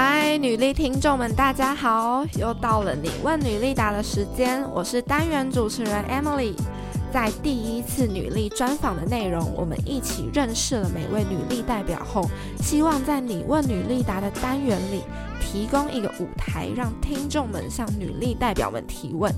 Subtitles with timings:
[0.00, 2.24] 嗨，女力听众们，大家好！
[2.38, 6.54] 又到了你问女力答的时间，我是单元主持人 Emily。
[7.12, 12.24] 在第一次女力专访的内容，我们一起认识了每位女力代表后，
[12.60, 15.02] 希望在你问女力答的单元里，
[15.40, 19.34] 提供一个舞台，让听众们向女力代表们提问。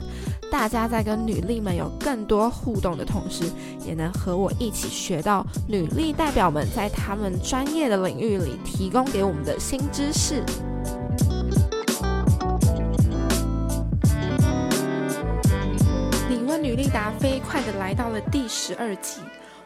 [0.50, 3.44] 大家在跟女力们有更多互动的同时，
[3.86, 10.44] 也能和我一起学到女力代表们在他们专业的领域里提供给我们的新知识。
[16.28, 19.20] 你问女力达飞快的来到了第十二集。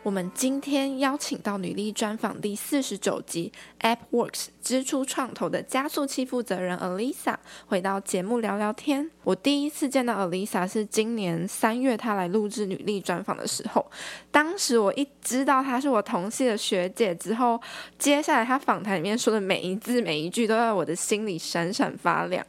[0.05, 3.51] 我们今天邀请到女力专访第四十九集
[3.81, 7.35] ，AppWorks 支出创投的加速器负责人 Alisa
[7.69, 9.11] 回到节目聊聊天。
[9.23, 13.91] 我第一次见到 Alisa 是今年三月，她来录制女力专访的时候。
[14.31, 17.59] 当时我一知道她是我同系的学姐之后，
[17.99, 22.47] 接下来她访谈里面说的每一字每一句都在我的心里闪闪发亮。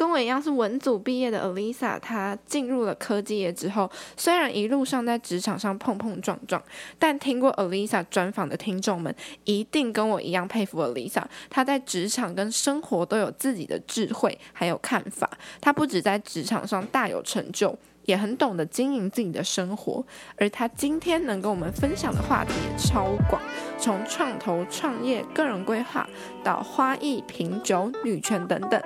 [0.00, 6.62] 跟我一样是文组毕业的 Alisa，她进入了科技业之后，虽然一路上在职场上碰碰撞撞，
[6.98, 11.22] 但听过 Alisa 专访的听众们一定跟我一样佩服 Alisa。
[11.50, 15.28] 她在职场跟生活都有自己的智慧，还有看法。
[15.60, 17.78] 她不止在职场上大有成就。
[18.04, 20.04] 也很懂得经营自己的生活，
[20.36, 23.40] 而他今天能跟我们分享的话题也超广，
[23.78, 26.08] 从创投、创业、个人规划
[26.42, 28.82] 到花艺、品酒、女权等等。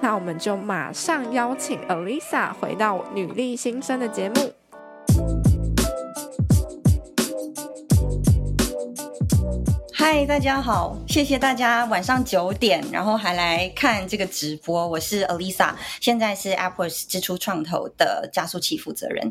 [0.00, 4.52] 那我们就马上邀请 Alisa 回到女力新生的节目。
[10.00, 14.88] 嗨，大家好，谢谢大家晚上九点，然后还来看这个直播。
[14.88, 19.30] 我是 Alisa，现在是 Apple 支出创投的加速器负责人。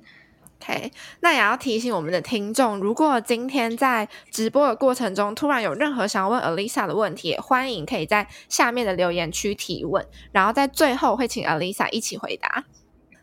[0.62, 12.66] OK，那也要提醒我们的听众，如果今天在直播的过程中突然有任何想要问 Alisa 的问题，欢迎可以在下面的留言区提问，然后在最后会请 Alisa 一起回答。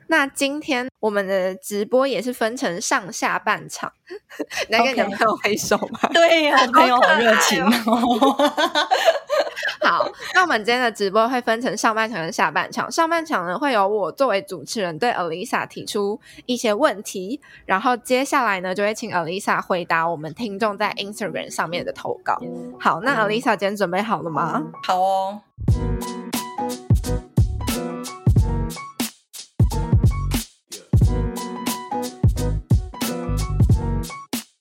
[0.08, 3.92] 那今天我们的直播也是分成上下半场，
[4.70, 6.08] 来跟你的朋友挥手吧。
[6.14, 8.36] 对呀，朋友好热情哦。
[9.82, 12.90] 好，那我们今天的直播会分成上半场跟下半场。
[12.90, 22.40] 上半场呢，会由我作为主持人对 Alyssa 提出一些问题，然后接下来呢，就会请 Alyssa 回答我们听众在 Instagram 上面的投稿。
[22.80, 24.64] 好，那 Alyssa 今天准备好了吗？
[24.82, 25.40] 好哦。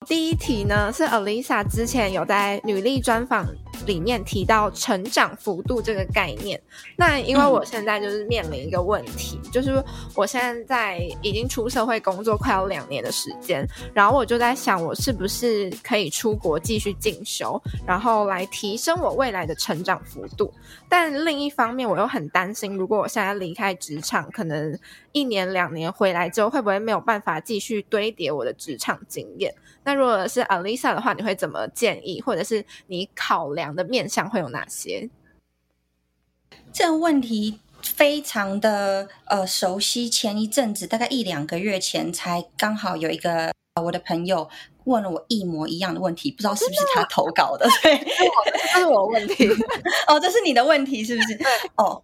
[0.08, 3.48] 第一题呢，是 Alyssa 之前有在女力专访
[3.86, 6.60] 里面提到成长幅度这个概念。
[6.96, 9.84] 那因为我现在就是面临一个问题，嗯、就是
[10.16, 20.54] 我现在已经出社会工作快要两年的时间，然后我就在想，我是不是可以出国继续进修，然后来提升我未来的成长幅度。
[20.88, 24.78] 但另一方面，我又很担心，如果我现在离开职场，可能
[25.12, 29.54] 一年两年回来之后，会不会没有办法继续堆叠我的职场经验？
[29.84, 35.10] 那如果是 Alyssa 的话，你会怎么建议，或者是你考量的面向会有哪些？
[36.72, 40.10] 这个问题非常的呃熟悉。
[40.10, 44.50] 前一阵子，大概一两个月前，才刚好有一个、呃、我的朋友
[44.86, 47.68] 问了我一模一样的问题，不知道是不是他投稿的？
[47.84, 47.98] 对，
[48.74, 49.48] 这是我问题。
[50.08, 51.40] 哦，这是你的问题是不是？
[51.76, 52.02] 哦，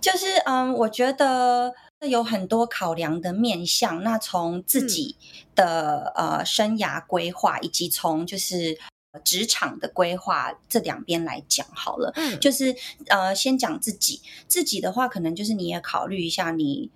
[0.00, 1.74] 就是嗯，我觉得。
[2.08, 5.14] 有很多考量的面向，那从自己
[5.54, 8.76] 的、嗯、呃生涯规划，以及从就是
[9.20, 12.12] 职场的规划这两边来讲好了。
[12.16, 12.74] 嗯，就是
[13.08, 16.90] 呃先讲自己，自己的话，可能就是你也考虑一下你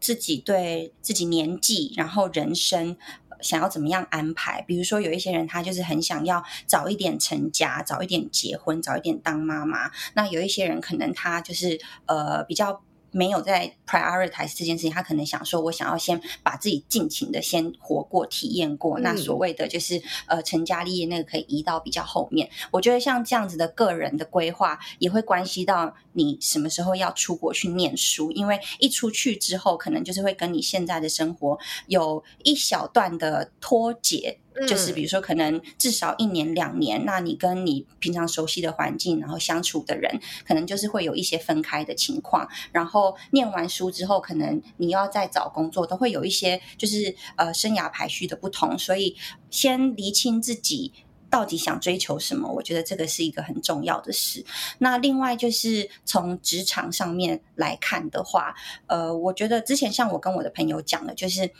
[0.00, 2.96] 自己对自己年纪，然后人生
[3.40, 4.62] 想要怎么样安排。
[4.62, 9.90] 比如说有一些人他就是很想要早一点成家，早一点结婚，早一点当妈妈。
[10.14, 12.82] 那有一些人可能他就是呃比较。
[13.16, 19.00] 没有在 prioritize 这件事情，他可能想说，我想要先把自己尽情的先活过、体验过。
[19.00, 22.50] 嗯、那所谓的就是呃成家立业，那个可以移到比较后面。
[22.70, 34.38] 我觉得像这样子的个人的规划，也会关系到你什么时候要出国去念书，因为一出去之后，可能就是会跟你现在的生活有一小段的脱节。
[34.66, 42.48] 就是比如说，可能至少一年两年，那你跟你平常熟悉的环境，然后相处的人，可能就是会有一些分开的情况。
[42.72, 48.78] 然后念完书之后，可能你要再找工作，都会有一些就是呃生涯排序的不同。
[48.78, 49.16] 所以
[49.50, 50.92] 先厘清自己
[51.28, 54.44] 到底想追求什么，我觉得这个是一个很重要的事。
[54.78, 58.54] 那另外就是从职场上面来看的话，
[58.86, 61.50] 呃，我觉得之前像我跟我的朋友讲的，就是。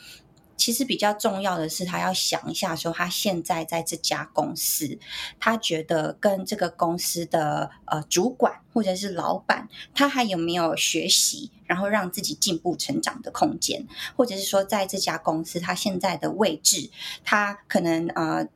[0.57, 4.97] 其实比较重要的是，他要想一下，说他现在在这家公司，
[5.39, 16.89] 他觉得跟这个公司的呃主管或者是老板，他还有没有学习，然后让自己进步成长的空间，或者是说，在这家公司他现在的位置，
[17.23, 18.47] 他可能呃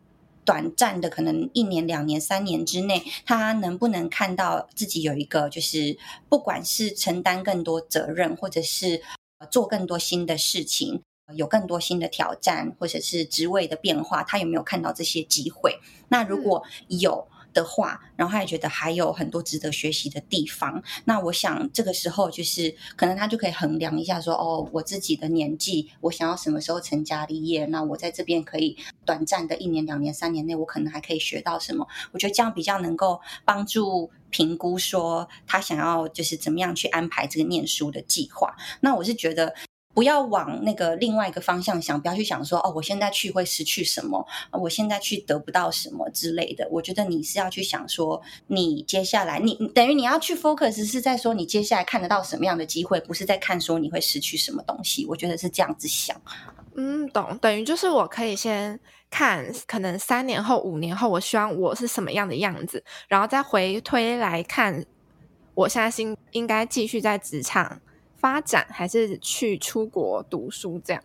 [0.43, 5.95] 短暂的可能一年、两年、三年之内，他能不能看到自己有一个就是
[6.27, 9.01] 不管是承担更多责任，或者是
[9.51, 11.03] 做更多新的事情。
[11.35, 15.79] 有更多新的挑战，或者是职位的变化，他有没有看到这些机会？
[16.09, 20.81] 那如果有的话，然后他也觉得还有很多值得学习的地方。
[21.03, 27.65] 那我想这个时候就是可能他就可以衡量一下说，说哦，我自己的年纪，我想要什么时候成家立业？
[27.65, 31.85] 那我在这边可以短暂的一年、两年、三年内，我可能还可以学到什么？
[32.13, 38.55] 我觉得这样比较能够帮助评估说他想要就是怎么样去安排这个念书的计划。
[38.79, 39.53] 那我是觉得。
[39.93, 46.67] 不要往那个另外一个方向想，不要去想说哦，我现在去会失去什么，我现在去得不到什么之类的。
[46.71, 55.05] 我觉得你是要去想说，你接下来你等于你要去 focus 是在说你接下来看得到什么样的机会，不是在看说你会失去什么东西。
[55.07, 56.15] 我觉得是这样子想。
[56.75, 57.37] 嗯，懂。
[57.39, 58.79] 等于就是我可以先
[59.09, 64.85] 看，可能三年后、五年后，我希望我是什么样的样子，然后再回推来看，
[65.53, 67.81] 我现在应应该继续在职场。
[68.21, 71.03] 发展还是去出国读书这样？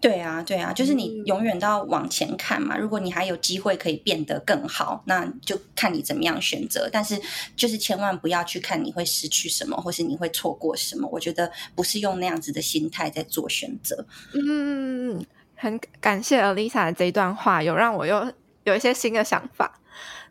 [0.00, 2.76] 对啊，对啊，就是你永远都要往前看嘛。
[2.76, 6.90] 如果你还有机会可以变得更好，那就看你怎么样选择。
[6.92, 7.18] 但是
[7.56, 11.08] 就是千万不要去看你会失去什么，或是你会错过什么。
[11.10, 14.06] 我觉得不是用那样子的心态在做选择。
[14.34, 15.24] 嗯，
[15.56, 18.30] 很感谢 Alyssa 的这一段话，有让我有
[18.64, 19.80] 有一些新的想法。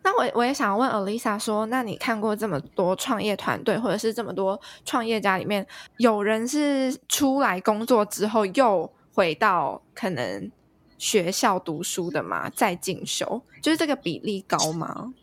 [0.06, 5.66] 那我我也想问 Alyssa 说，那你看过这么多创业团队，或者是这么多创业家里面，
[5.96, 10.52] 有人是出来工作之后又回到可能
[10.98, 12.50] 学校读书的吗？
[12.50, 15.14] 再进修，就是这个比例高吗？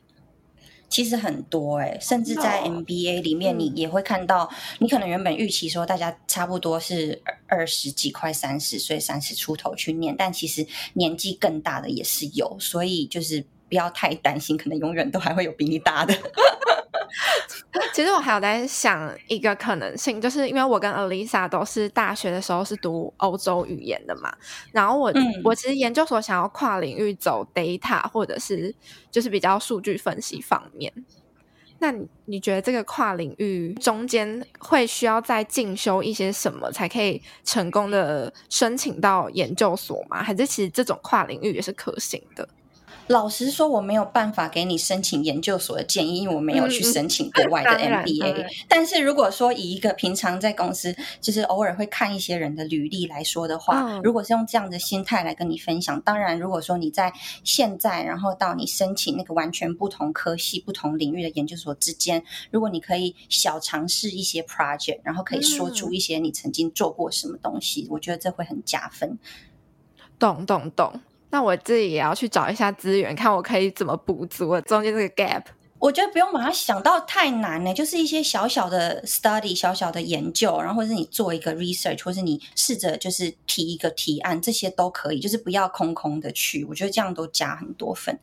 [0.88, 13.44] 其实很多哎、欸，甚至在 MBA 里面，你也会看到，嗯、你可能原本预期说大家差不多是二十几、快三十岁、三十出头去念，但其实年纪更大的也是有，所以就是。
[13.70, 16.12] 不要太担心，可能永远都还会有比你大的。
[17.94, 24.32] 其实我还有在想一个可能性，就是因为我跟 Alyssa 都是大学的时候是读欧洲语言的嘛，
[24.72, 28.74] 然后我、嗯、我其实研究所想要跨领域走 data 或者是
[29.10, 30.92] 就是比较数据分析方面。
[31.78, 40.22] 那你你觉得这个跨领域中间会需要再进修一些什么，才可以成功的申请到研究所吗？
[40.22, 42.48] 还是其实这种跨领域也是可行的？
[43.10, 48.46] 老实说，我没有办法给你申请研究所的建议，因为我没有去申请国外的 MBA。
[48.68, 57.12] 但是如果说以一个平常在公司，就是偶尔会看一些人的履历来说的话，如果是用这样的心态来跟你分享，当然，如果说你在
[57.42, 62.22] 现在，然后到你申请那个完全不同科系、不同领域的研究所之间，
[62.52, 69.18] 如果你可以小尝试一些 project，然后可以说出一些你曾经做过什么东西，我觉得这会很加分。
[70.16, 71.00] 懂懂懂。
[71.30, 75.42] 那我自己也要去找一下资源，看我可以怎么补足我中间这个 gap。
[75.80, 86.64] 我觉得不用把它想到太难呢，就是一些小小的 study、小小的研究，然后或是你做一个 research，或是你试着就是提一个提案，这些都可以，就是不要空空的去。
[86.66, 88.16] 我觉得这样都加很多分。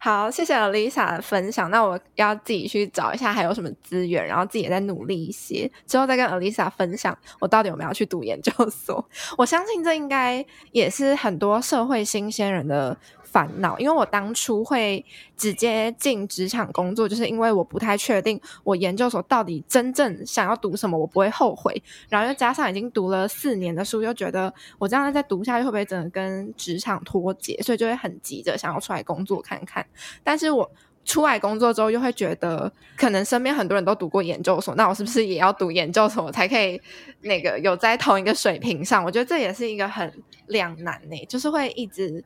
[0.00, 1.70] 好，谢谢 Alyssa 的分享。
[1.70, 9.08] 那我要自己去找一下还有什么资源，然后自己也在努力一些，之后再跟 Alyssa 分享我到底有没有去读研究所。
[9.38, 15.04] 我相信这应该也是很多社会新鲜人的烦恼，因为我当初会
[15.36, 21.82] 直接进职场工作，就是因为我不太确定我研究所到底真正想要读什么，我不会后悔。
[22.08, 29.84] 然后又加上已经读了四年的书，又觉得我这样再读下去会不会真的跟职场脱节，所以就会很急着想要出来工作看看。
[30.22, 30.70] 但是我
[31.04, 36.80] 出来工作之后，又会觉得可能身边很多人都读过研究所，那我是不是也要读研究所才可以
[37.22, 39.04] 那个有在同一个水平上？
[39.04, 40.10] 我觉得这也是一个很
[40.46, 42.24] 两难呢，就是会一直。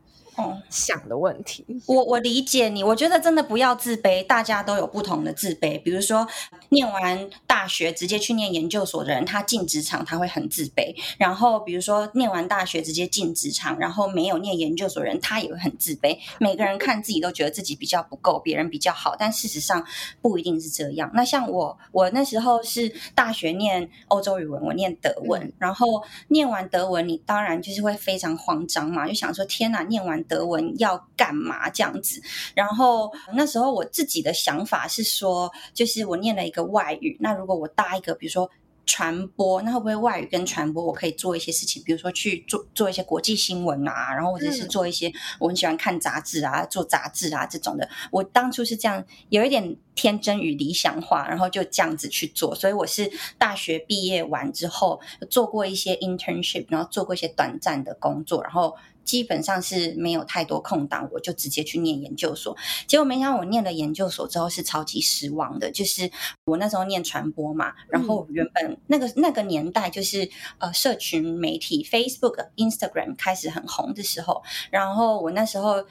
[0.68, 2.85] 想的问题，我我理解你。
[2.85, 5.82] 我觉得真的不要自卑，大家都有不同的自卑。
[5.82, 6.26] 比如说，
[6.68, 10.94] 念完大学直接去念研究所的人，他进职场他会很自卑。
[11.18, 16.16] 然后，比如说念完大学直接进职场，然后没有念研究所的人，他也会很自卑。
[16.38, 19.85] 每个人看自己都觉得自己比较不够，别人比较好，但事实上
[20.23, 21.11] 不一定是这样。
[21.14, 25.87] 那像我，我那时候是大学念欧洲语文，我念德文，然后
[26.28, 30.20] 念完德文，你当然就是会非常慌张嘛，就想说天哪，念完。
[30.30, 32.22] 德文要干嘛这样子？
[32.54, 38.49] 然后那时候我自己的想法是说，就是我念了一个外语，那如果我搭一个，比如说
[38.87, 47.88] 传播，那会不会外语跟传播，我可以做一些事情，比如说去做做一些国际新闻啊，然后或者是做一些、嗯、我很喜欢看杂志啊，做杂志啊这种的。
[48.10, 52.54] 我当初是这样，有一点天真与理想化，然后就这样子去做。
[52.54, 58.76] 所以我是大学毕业完之后做过一些 internship，然后做过一些短暂的工作，然后。
[59.04, 62.57] 基本上是没有太多空档，我就直接去念研究所。
[62.87, 66.11] 结果没想到我念了研究所之后是超级失望的，就是
[66.45, 70.28] 我那时候念传播嘛，然后原本那个那个年代就是
[70.59, 75.85] 呃社群媒体 Facebook、Instagram 开始很红的时候，然后我那时候。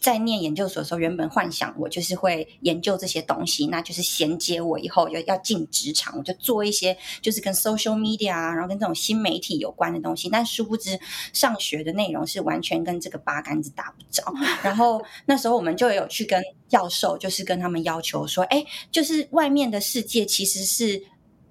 [0.00, 10.28] 在念研究所的时候，原本幻想我就是会研究这些东西，那就是衔接我以后要要进职场，我就做一些就是跟 social media 啊，然后跟这种新媒体有关的东西。
[10.30, 10.98] 但殊不知，
[11.32, 14.22] 上学的内容是完全跟这个八竿子打不着。
[14.62, 21.02] 然后那时候我们就有去跟教授，就是跟他们要求说，哎，就是外面的世界其实是。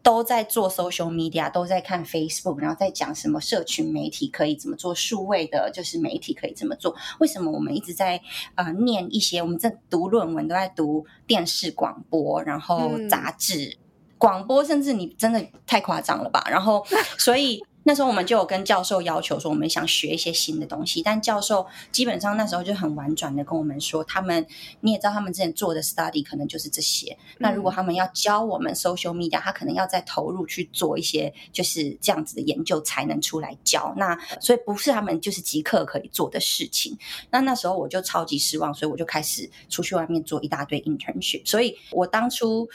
[0.04, 6.96] 都在做 social media，都在看 Facebook，然后在讲什么社群媒体可以怎么做，数位的就是媒体可以怎么做。
[7.20, 8.22] 为什么我们一直在
[8.56, 13.78] 呃念一些，我们在读论文，都在读电视广播，然后杂志、嗯、
[14.18, 16.46] 广播，甚至你真的太夸张了吧？
[16.52, 16.86] 然后
[17.18, 17.64] 所以。
[17.86, 24.46] 那时候我们就有跟教授要求说，我们想学一些新的东西，但教授基本上那时候就很婉转的跟我们说，他们
[24.80, 27.18] 你也知道，他们之前做的 study 可能就是这些。
[27.40, 33.94] 那如果他们要教我们 social media，他可能要再投入去做一些就是这样子的研究才能出来教。
[33.98, 36.98] 那所以不是他们就是即刻可以做的事情。
[37.32, 41.42] 那那时候我就超级失望，所以我就开始出去外面做一大堆 internship。
[41.46, 42.68] 所以我当初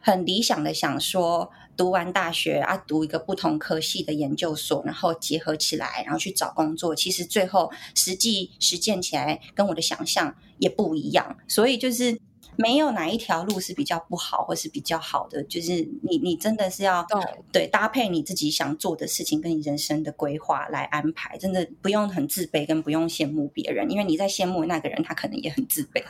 [0.00, 1.50] 很理想的想说。
[1.76, 6.94] 读完大学啊，读一个不同科系的研究所，然后结合起来，然后去找工作。
[6.94, 11.36] 其实最后实际实践起来，跟我的想象也不一样。
[11.46, 12.18] 所以就是。
[12.58, 17.20] 没有哪一条路是比较不好，或是比较好的，就是你你真的是要对，
[17.52, 26.02] 对搭配你自己想做的事情跟你人生的规划来安排，真的不用很自卑，跟不用羡慕别人，因为你在羡慕那个人，他可能也很自卑。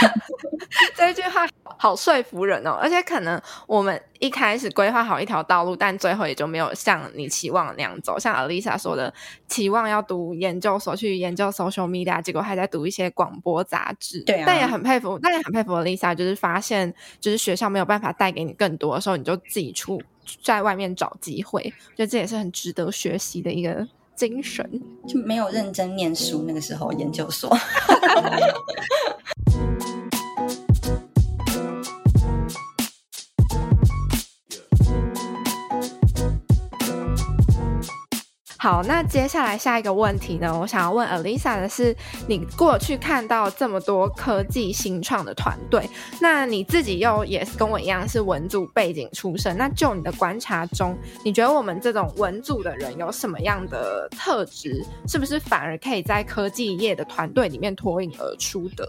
[0.94, 8.18] 这一句话好说服人哦，而且可能我们一开始规划好一条道路，但最后也就没有像你期望的那样走。
[8.18, 9.12] 像 Alyssa 说的，
[9.48, 14.22] 期望要读研究所去研究 social media，结果还在读一些广播杂志。
[14.24, 15.72] 对啊，但也很佩服，但也很佩服。
[15.72, 20.00] Alyssa 就是发现，就是学校没有办法带给你更多的时候，你就自己出
[20.42, 21.62] 在外面找机会，
[21.96, 24.70] 觉得这也是很值得学习的一个精神。
[25.08, 27.56] 就没有认真念书，那个时候研究所。
[38.62, 40.54] 好，那接下来下一个问题呢？
[40.60, 41.96] 我想要问 Alyssa 的是，
[42.28, 45.88] 你过去看到这么多科技新创的团队，
[46.20, 54.84] 那你自己又也是跟我一样是文组背景出身，那就你的观察中，你觉得我们这种文组的人有什么样的特质？
[55.08, 58.86] 是不是反而可以在科技业的团队里面脱颖而出的？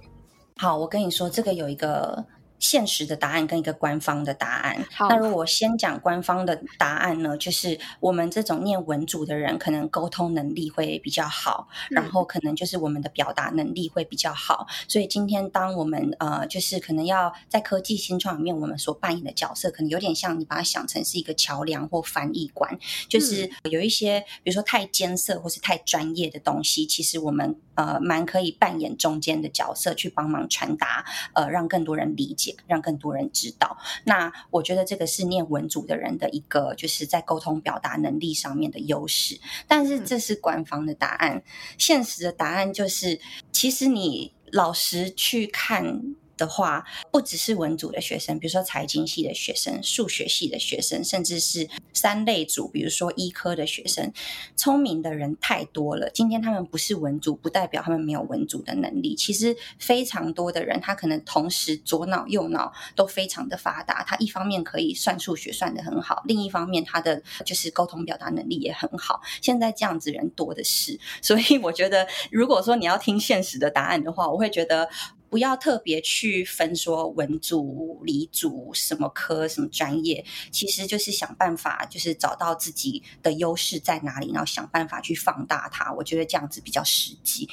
[0.57, 2.25] 好，我跟你说，这个有一个。
[2.61, 4.85] 现实的答案跟一个官方的答案。
[4.93, 7.35] 好，那如果先讲官方的答案呢？
[7.37, 14.67] 就是我们这种念文组的人，可能沟通能力会比较好，嗯、然后可能就是我们的表达能力会比较好。
[14.87, 22.77] 所以今天当我们呃，就是可能要在科技新创里面，我们所扮演的角色，可能有点像你把它想成是一个桥梁或翻译官，
[23.09, 31.03] 就是有一些比如说太艰涩或是太专业的东西，其实我们呃蛮可以扮演中间的角色，去帮忙传达，
[31.33, 32.50] 呃，让更多人理解。
[32.67, 39.39] 让更多人知道，那我觉得这个是念文组的人的一个，就是在沟通表达能力上面的优势。
[39.67, 41.43] 但是这是官方的答案，
[41.77, 43.19] 现实的答案就是，
[43.51, 46.15] 其实你老实去看。
[46.41, 54.11] 的话，不只是文组的学生，比如说财经系的学生、数学系的学生，甚至是三类组，比如说医科的学生，
[54.55, 56.09] 聪明的人太多了。
[56.09, 59.15] 今天他们不是文组，不代表他们没有文组的能力。
[59.15, 64.03] 其实非常多的人，他可能同时左脑右脑都非常的发达。
[64.03, 69.21] 他一方面可以算数学算得很好，另一方面他的就是沟通表达能力也很好。
[69.43, 74.89] 现在这样子人多的是，所以我觉得，如果说你要听现实的答案的话，我会觉得。
[75.31, 85.93] 不要特别去分说文组、理组什么科、什么专业，其实就是想办法，就是找到自己的优势在哪里，然后想办法去放大它。
[85.93, 87.47] 我觉得这样子比较实际。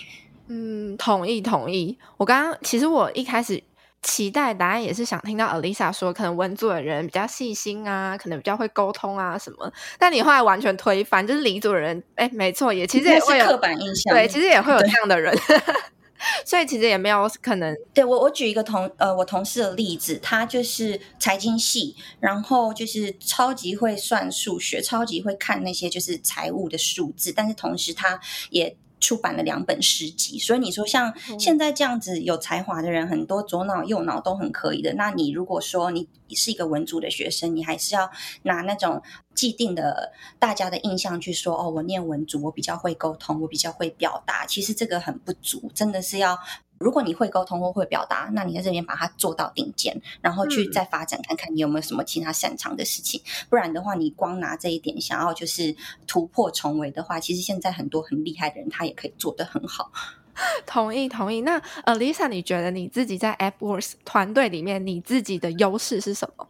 [0.48, 1.96] 嗯，同意同意。
[2.16, 3.62] 我刚刚其实我一开始
[4.02, 9.72] 期待答案也是想听到 Alyssa 说，可能文组的人比较细心啊，可能比较会沟通啊什么。
[10.00, 14.12] 但你后来完全推翻，就是理组的人，哎，没错，也其实也会有刻板印象。
[14.12, 15.32] 对，其实也会有这样的人。
[16.44, 17.76] 所以其实也没有可能。
[17.94, 28.20] 对，我我举一个同呃我同事的例子，他就是财经系，然后就是超级会算数学，超级会看那些就是财务的数字，但是同时他
[28.50, 28.76] 也。
[29.00, 34.94] 出版了两本诗集，所以你说像现在这样子有才华的人很多，左脑右脑都很可以的。
[34.94, 38.10] 那你如果说你是一个文组的学生，你还是要
[38.42, 39.02] 拿那种
[39.34, 44.46] 既定的大家的印象去说哦，我念文组，我比较会沟通，我比较会表达。
[44.46, 46.38] 其实这个很不足，真的是要。
[46.78, 53.20] 如果你会沟通或会表达，那你在这边把它做到顶尖，然后去再发展看看你有没有什么其他擅长的事情。
[53.24, 55.74] 嗯、不然的话，你光拿这一点想要就是
[56.06, 59.90] 突破重围的话，其实现在很多很厉害的人他也可以做得很好。
[60.64, 61.40] 同意同意。
[61.40, 66.46] 那呃，Lisa，你觉得你自己在 AppWorks 团队里面，你自己的优势是什么？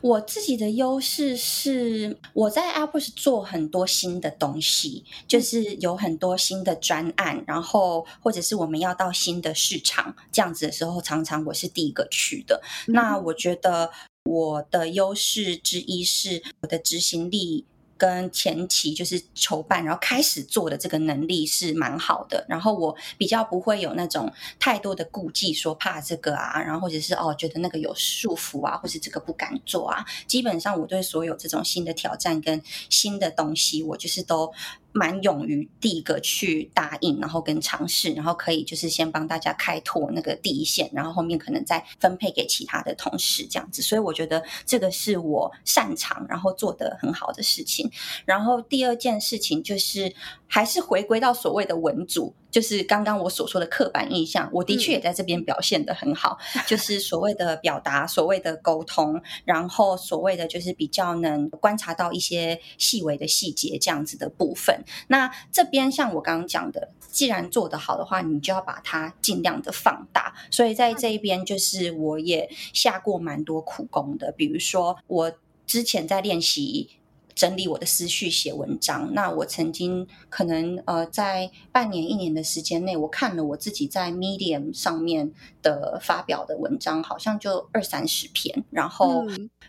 [0.00, 12.62] 我自己的优势是我在 AppWorks 做很多新的东西，就是有很多新的专案，然后或者是我们要到新的市场这样子的时候，常常我是第一个去的。
[12.86, 13.90] 那我觉得
[14.24, 17.64] 我的优势之一是我的执行力。
[17.98, 22.46] 跟前期就是筹办，然后开始做的这个能力是蛮好的。
[22.48, 30.06] 然后我比较不会有那种太多的顾忌，说怕这个啊，然后或者是哦觉得那个有束缚啊，或是这个不敢做啊。
[30.26, 34.52] 基本上我对所有这种新的挑战跟新的东西，我就是都。
[34.92, 43.82] 蛮勇于第一个去答应，然后跟尝试，然后可以就是先帮大家开拓那个第一线，然后后面可能再分配给其他的同事这样子。
[43.82, 47.90] 所以我觉得这个是我擅长，然后做得很好的事情。
[48.24, 50.12] 然后第二件事情就是
[50.46, 52.34] 还是回归到所谓的文组。
[52.50, 56.38] 就是刚刚我所说的刻板印象，我的确也在这边表现得很好。
[56.56, 64.84] 嗯、就是所谓的表达，所谓的沟通，然后所谓的就是比较能观察到一些细微的细节这样子的部分。
[65.08, 70.34] 那这边像我刚刚讲的，既然做得好的话，你就要把它尽量的放大。
[70.50, 74.32] 所以在这一边，就是我也下过蛮多苦功的。
[74.32, 75.32] 比如说，我
[75.66, 76.97] 之前在练习。
[77.38, 79.14] 整理我的思绪，写文章。
[79.14, 88.64] 那我曾经可能呃，在半年、一年的时间内，我看了我自己在 Medium 上面的发表的文章，好像就二三十篇。
[88.70, 89.24] 然后，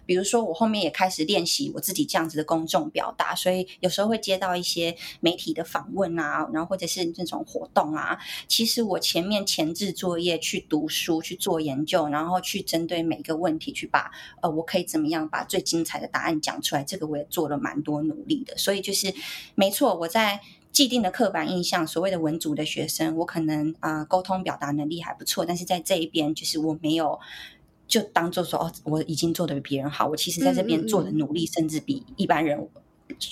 [0.09, 8.17] 比如说我后面也开始练习我自己这样子的公众表达，所以有时候会接到一些媒体的访问啊，然后或者是这种活动啊。
[8.47, 14.09] 其实我前面前置作业去读书、去做研究，然后去针对每个问题去把
[14.41, 16.83] 呃，我可以怎么样把最精彩的答案讲出来。
[16.83, 17.59] 这个我也做了。
[17.59, 19.13] 蛮多努力的，所以就是
[19.53, 19.93] 没错。
[19.93, 20.39] 我在
[20.71, 27.19] 既定的刻板印象，所谓的文组的学生，我可能啊、沟通表达能力还不错，但是在这一边，就是我没有
[27.89, 30.07] 就当做说哦，我已经做得比别人好。
[30.07, 32.69] 我其实在这边做的努力，甚至比一般人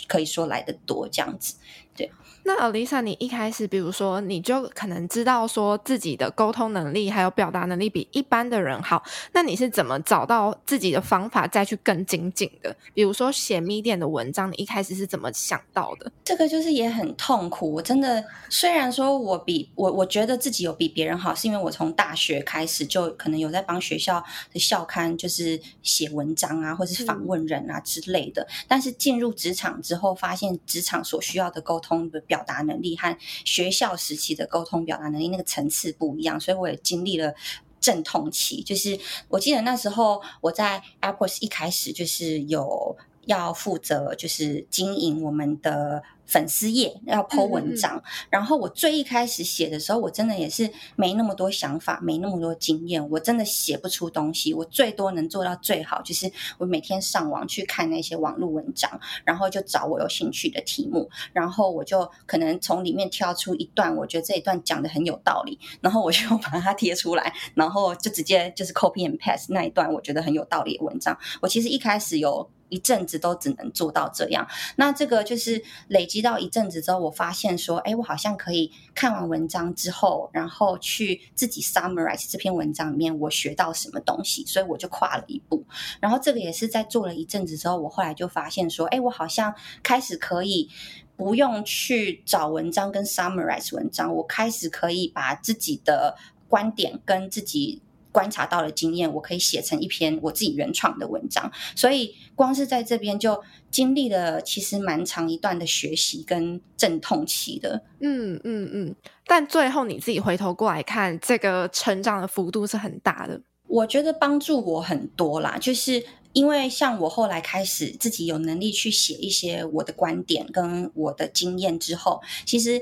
[0.08, 1.56] 可以说来的多，这样子，
[1.98, 2.10] 对。
[2.44, 12.74] 那 Alyssa，你一开始，比如说，你就可能知道说自己的沟通能力还有表达能力比一般的人好，那你是怎么找到自己的方法再去更精进的？
[12.94, 16.10] 比如说写 Medium 的文章，你一开始是怎么想到的？
[16.24, 17.74] 这个就是也很痛苦。
[17.74, 28.42] 我真的虽然说我比我我觉得自己有比别人好，是因为我从大学开始就可能有在帮学校的校刊就是写文章啊，或者是访问人啊之类的。
[28.44, 37.34] 嗯、但是进入职场之后，发现职场所需要的沟通通的表达能力和学校时期的沟通表达能力那个层次不一样，所以我也经历了
[37.80, 38.62] 阵痛期。
[38.62, 46.04] 就是我记得那时候我在 apples 一开始就是有要负责，就是经营我们的。
[46.28, 54.54] 粉丝页要 po 文章，嗯嗯，然后我最一开始写的时候，我真的也是没那么多想法，没那么多经验，我真的写不出东西。
[54.54, 71.18] 我最多能做到最好，就是我每天上网去看那些网络文章，然后就找我有兴趣的题目，然后我就可能从里面挑出一段，我觉得这一段讲的很有道理，然后我就 把它贴出来，然后就直接就是 copy and paste 那一段我觉得很有道理的文章。
[71.42, 72.50] 我其实一开始有。
[72.70, 85.66] 一阵子都只能做到这样，那这个就是累积到一阵子之后，我发现说，哎，我好像可以看完文章之后，然后去自己 summarize 这篇文章里面我学到什么东西，所以我就跨了一步。
[86.00, 90.70] 然后这个也是在做了一阵子之后，我后来就发现说，哎，我好像开始可以
[91.16, 97.82] 不用去找文章跟 summarize 文章，我开始可以把自己的观点跟自己。
[98.18, 101.52] 观察到的经验，我可以写成一篇我自己原创的文章。
[101.76, 107.84] 所以光是在这边就经历了其实蛮长一段的学习跟阵痛期的。
[108.00, 108.96] 嗯嗯嗯。
[109.28, 113.40] 但最后你自己回头过来看，这个成长的幅度是很大的。
[113.68, 116.04] 我觉得帮助我很多啦，就是
[116.34, 122.82] 因为像我后来开始自己有能力去写一些我的观点跟我的经验之后，其实。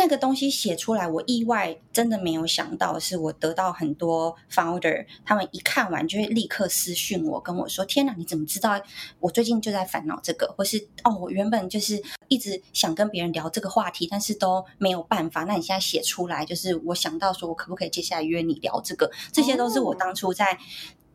[0.00, 8.80] 那个东西写出来，我意外真的没有想到，是我得到很多 founder，他们一看完就会立刻私讯我，跟我说：“天哪，你怎么知道
[9.18, 10.54] 我最近就在烦恼这个？
[10.56, 15.44] 或是哦，我原本就是一直想跟别人聊这个话题，但是都没有办法。
[15.44, 19.10] 那你现在写出来，就是我想到说我可不可以接下来约你聊这个？
[19.30, 20.56] 这些都是我当初在。”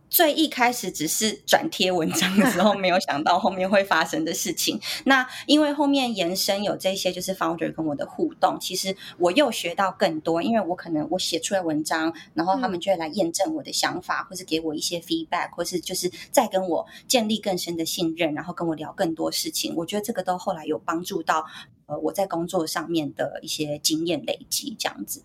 [0.10, 4.80] 最一开始只是转贴文章的时候， 没有想到后面会发生的事情。
[5.06, 10.41] 那因为后面延伸有这些，就是 founder 跟我的互动，其实我又学到更多。
[10.41, 19.74] 因为我可能我写出来文章，然后他们就会来验证我的想法，或是给我一些 feedback，或是就是再跟我建立更深的信任，然后跟我聊更多事情。
[19.76, 21.46] 我觉得这个都后来有帮助到。
[21.88, 25.21] 呃，我在工作上面的一些经验累积，这样子，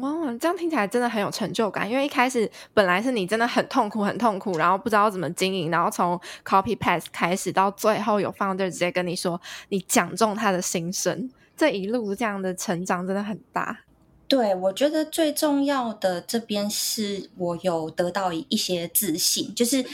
[0.00, 1.88] 哇，这样听起来真的很有成就感。
[1.88, 13.80] 因为一开始本来是你真的很痛苦，很痛苦，然后不知道怎么经营，然后从 copy paste 开始，到最后有 founder 直接跟你说，你讲中他的心声，这一路这样的成长真的很大。
[14.26, 19.84] 对，我觉得最重要的这边是我有得到一些自信，就是。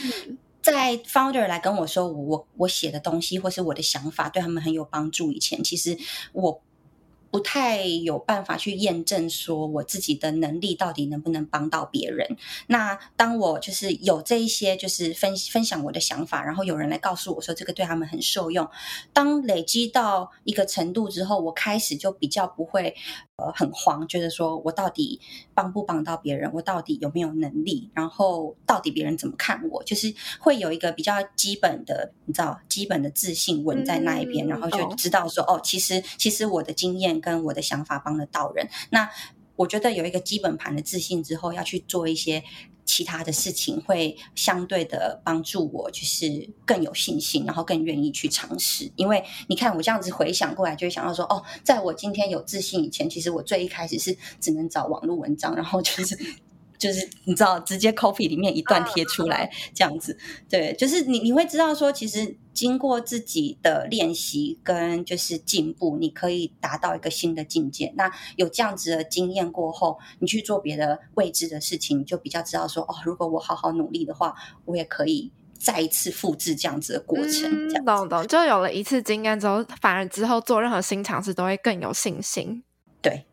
[0.71, 5.97] 在 founder 来跟我说我我写的东西或是我的想法对他们很有帮助以前，其实
[6.33, 6.61] 我。
[7.29, 12.37] 不太有办法去验证说我自己的能力到底能不能帮到别人。
[12.67, 18.67] 那当我就是有这一些就是分分享我的想法，然后有人来告诉我说这个对他们很受用。
[19.11, 22.95] 当累积到一个程度之后，我开始就比较不会
[23.37, 25.19] 呃很慌，觉得说我到底
[25.53, 37.07] 帮不帮到别人，我到底有没有能力，然后到底别人怎么看我，就是会有一个比较基本的你知道基本的自信稳在那一边，嗯，然后就知道说哦，其实其实我的经验。
[37.19, 39.09] 跟我的想法帮得到人，那
[39.57, 42.41] 我觉得有一个基本盘的自信之后，要去做一些
[42.85, 48.89] 其他的事情，会相对的帮助我，就是更有信心，然后更愿意去尝试。
[48.95, 56.17] 因为你看我这样子回想过来，就会想到说，哦，在我今天有自信以前，其实我最一开始是只能找网络文章，然后就是。
[56.77, 60.17] 就是你知道，直接 copy 里面一段贴出来这样子，
[60.49, 67.91] 对，就是你你会知道说，其实经过自己的练习跟就是进步，你可以达到一个新的境界。
[67.95, 74.35] 那有这样子的经验过后，你去做别的未知的事情，就比较知道说，哦，如果我好好努力的话，
[74.65, 77.69] 我也可以再一次复制这样子的过程。
[77.69, 82.63] 这样、嗯、懂懂，就有了一次经验之后，反而之后做任何新尝试都会更有信心。
[83.01, 83.25] 对。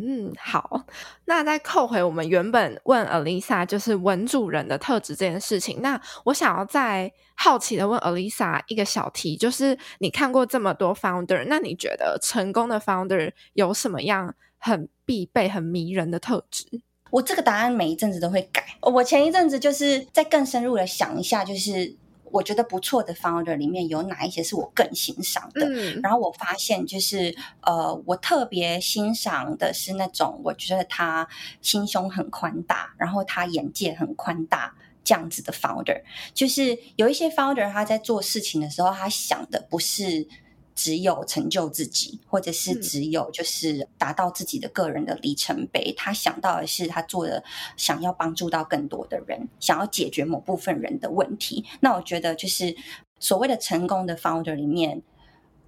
[0.00, 0.84] 嗯，好。
[1.24, 5.82] 那再扣回我们原本问 Alisa 就是文主人的特质这件事情。
[5.82, 16.66] 那我想要再好奇的问 Alisa 一个小题，就是你看过这么多 founder，那你觉得成功的 founder 有什么样很必备、很迷人的特质？
[17.10, 18.64] 我这个答案每一阵子都会改。
[18.80, 21.96] 我前一阵子就是再更深入的想一下，就是。
[22.32, 25.66] 我觉得不错的 founder 里面有哪一些是我更欣赏的？
[25.66, 31.28] 嗯，然后我发现就是呃，我特别欣赏的是那种我觉得他
[31.60, 36.02] 心胸很宽大，然后他眼界很宽大这样子的 founder。
[36.34, 40.26] 就是有一些 founder 他在做事情的时候，他想的不是。
[40.74, 45.92] 只有成就自己，或者是只有就是达到自己的个人的里程碑。
[45.92, 45.94] 嗯。
[45.96, 47.44] 他想到的是，他做的
[47.76, 51.64] 想要帮助到更多的人，想要解决某部分人的问题。
[51.80, 52.74] 那我觉得，就是
[53.20, 55.02] 所谓的成功的 founder 里面，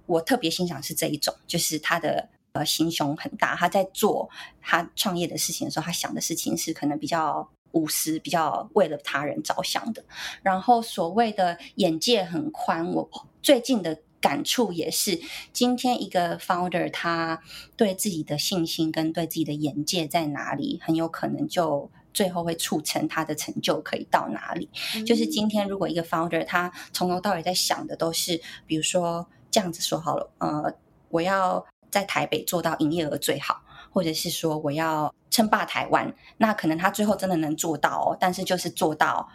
[0.07, 3.55] 我特别欣赏是这一种，就是他的呃心胸很大。
[3.55, 4.29] 他在做
[4.61, 10.03] 他创业的事情的时候，他想的事情是可能比较无私，比较为了他人着想的。
[10.41, 13.09] 然后所谓的眼界很宽，我
[13.43, 13.99] 最近的。
[14.25, 15.21] 感触也是，
[15.53, 17.39] 今天一个 founder 他
[17.77, 24.67] 对自己的信心跟对自己的眼界在哪里，很有可能就最后会促成他的成就可以到哪里。
[24.95, 25.05] 嗯。
[25.05, 30.73] 就是今天如果一个 founder 他从头到尾在想的都是，比如说这样子说好了，呃，
[31.09, 33.61] 我要在台北做到营业额最好，
[33.91, 39.29] 或者是说我要称霸台湾，那可能他最后真的能做到哦，但是就是做到。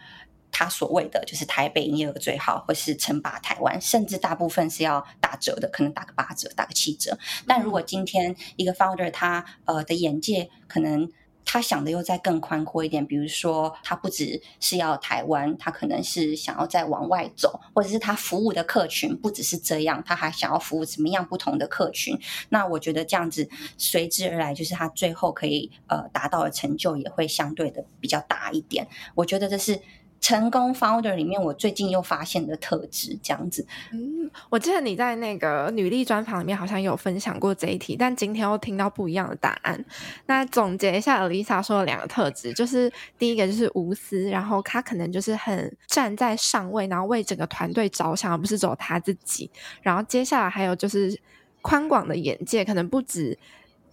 [0.53, 7.19] 他所谓的就是台北营业额最好，或是称霸台湾，甚至大部分是要打折的，可能打个八折，打个七折。
[7.47, 11.11] 但如果今天一个 founder 他呃的眼界，可能
[11.45, 22.17] 他想的又再更宽阔一点，比如说他不只是要台湾，他可能是想要再往外走，或者是他服务的客群不只是这样，他还想要服务什么样不同的客群。
[22.51, 28.87] 那我觉得这样子随之而来，就是他最后可以呃达到的成就也会相对的比较大一点。
[29.15, 29.81] 我觉得这是。
[30.21, 33.67] 成功 founder 里面，我最近又发现的特质这样子。
[33.93, 39.83] 嗯，我记得你在那个女力专访里面好像有分享过这一题，但今天又听到不一样的答案。
[40.27, 49.51] 那总结一下，Alyssa 说的两个特质，就是第一个就是无私，然后他可能就是很站在上位，然后为整个团队着想，而不是只有他自己。
[49.83, 51.19] 然后接下来还有就是
[51.63, 53.39] 宽广的眼界，可能不止。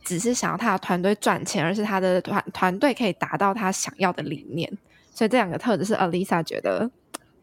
[0.03, 4.71] 只是想要他的团队赚钱，而是他的团团队可以达到他想要的理念。
[5.17, 6.91] 所以这两个特质是 Alyssa 觉得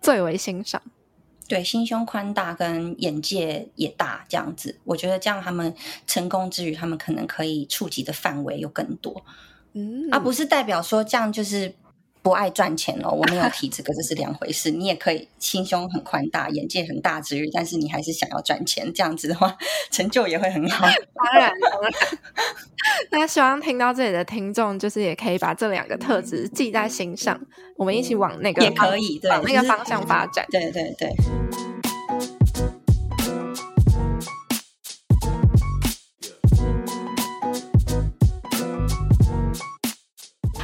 [0.01, 0.81] 最为欣赏。
[1.49, 5.75] 对，心胸宽大跟眼界也大，这样子，我觉得这样他们
[6.07, 9.25] 成功之余，他们可能可以触及的范围又更多。
[9.73, 11.75] 嗯，而、啊、不是代表说这样就是。
[12.25, 14.71] 不爱赚钱哦，我没有提这个，这是两回事。
[14.71, 19.55] 你也可以心胸很宽大，眼界很大之余，但是你还是想要赚钱，这样子的话，
[19.91, 20.87] 成就也会很好。
[20.87, 21.93] 当然，当然。
[23.11, 30.47] 那希望听到这里的听众，就是也可以把这两个特质记在心上，嗯、我们一起往那个也可以对往那个方向发展。
[30.51, 31.15] 对对对。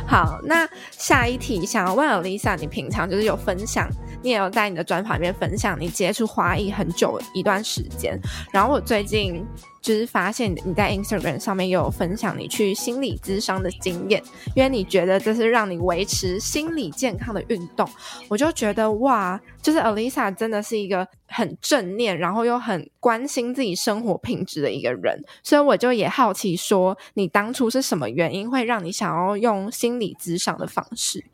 [0.06, 0.68] 好，那
[1.10, 3.84] 下一题想要问 Lisa，你平常就是有分享，
[4.22, 8.18] 你也有在你的专访里面分享，你接触花艺很久一段时间，
[8.52, 9.44] 然后我最近。
[9.83, 14.22] 就是发现你在 Instagram 上面有分享你去心理咨商的经验，
[14.54, 17.88] 因为你觉得这是让你维持心理健康的运动，
[18.28, 31.24] 我就觉得哇，就是 Alisa 真的是一个很正念，然后又很关心自己生活品质的一个人，所以我就也好奇说，你当初是什么原因会让你想要用心理咨商的方式？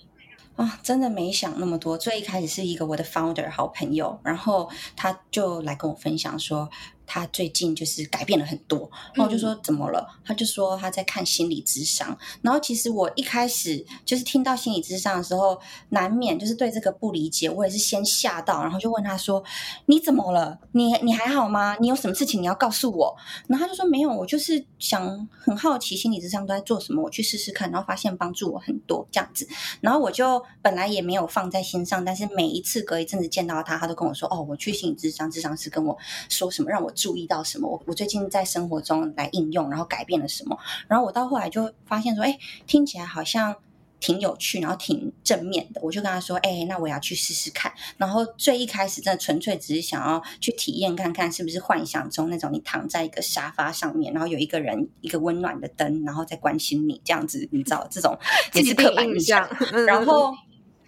[0.57, 6.69] 啊，真的没想那么多，最一开始是一个我的 founder 好朋友，然后他就来跟我分享说。
[7.07, 10.07] 他最近就是改变了很多，然后我就说怎么了？
[10.25, 12.17] 他就说他在看心理智商。
[12.43, 15.59] 然后其实我一开始就是听到心理智商的时候，
[15.91, 19.43] 难免就是对这个不理解，我也是先吓到，然后就问他说
[19.87, 20.59] ：“你怎么了？
[20.73, 21.77] 你你还好吗？
[21.81, 23.17] 你有什么事情你要告诉我？”
[23.47, 29.47] 然后他就说：“没有，我就是想很好奇心理智商都在做什么，我去试试看。”然后发现帮助我很多这样子。
[29.81, 35.97] 然后我就本来也没有放在心上，但是每一次隔一阵子见到他，他都跟我说：“哦，我去心理智商，智商师跟我
[36.29, 37.69] 说什么让我。”注意到什么？
[37.69, 40.59] 我我最近在生活中来应用，然后改变了什么？
[40.89, 43.55] 然后我到后来就发现说，哎，听起来好像
[44.01, 45.81] 挺有趣，然后挺正面的。
[45.83, 47.73] 我就跟他说，哎，那我要去试试看。
[47.97, 58.19] 然后最一开始真的纯粹只是想要去体验看看，是不是幻想中那种你躺在一个沙发上面，然后有一个人一个温暖的灯，然后在关心你这样子，你知道这种
[58.55, 59.49] 也是刻板印象。
[59.87, 60.35] 然后。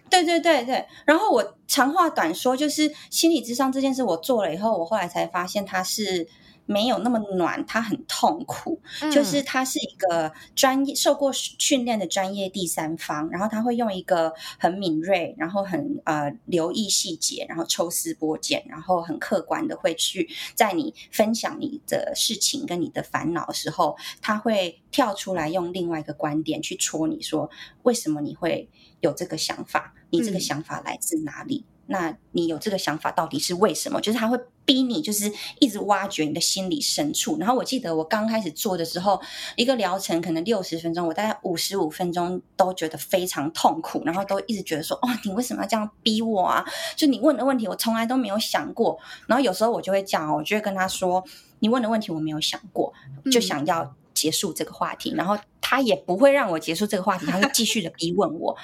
[0.09, 6.27] 对对对对，然后我长话短说，就是心理智商这件事我做了以后，我后来才发现它是
[6.65, 8.79] 没有那么暖，它很痛苦。
[9.01, 27.49] 嗯、就是它是一个专业受过训练的专业第三方，然后他会用一个很敏锐，然后很呃留意细节，然后抽丝剥茧，然后很客观的会去在你分享你的事情跟你的烦恼的时候，他会跳出来用另外一个观点去戳你说，
[27.81, 28.69] 为什么你会
[29.01, 29.95] 有这个想法？
[30.09, 31.65] 你这个想法来自哪里？
[31.67, 33.99] 嗯、那你有这个想法到底是为什么？
[33.99, 37.37] 就是他会逼你，就是一直挖掘你的心理深处。
[37.39, 39.19] 然后我记得我刚开始做的时候，
[39.55, 46.63] 一个疗程可能六十分钟，我大概五十五分钟都觉得非常痛苦，然后都一直觉得说：“哦，你为什么要这样逼我啊？”
[46.95, 48.99] 就你问的问题，我从来都没有想过。
[49.25, 51.23] 然后有时候我就会讲，我就会跟他说
[51.57, 52.93] ：“你问的问题我没有想过，
[53.31, 55.11] 就想要结束这个话题。
[55.13, 58.55] 嗯”然后他也不会让我结束这个话题，他会继续的逼问我，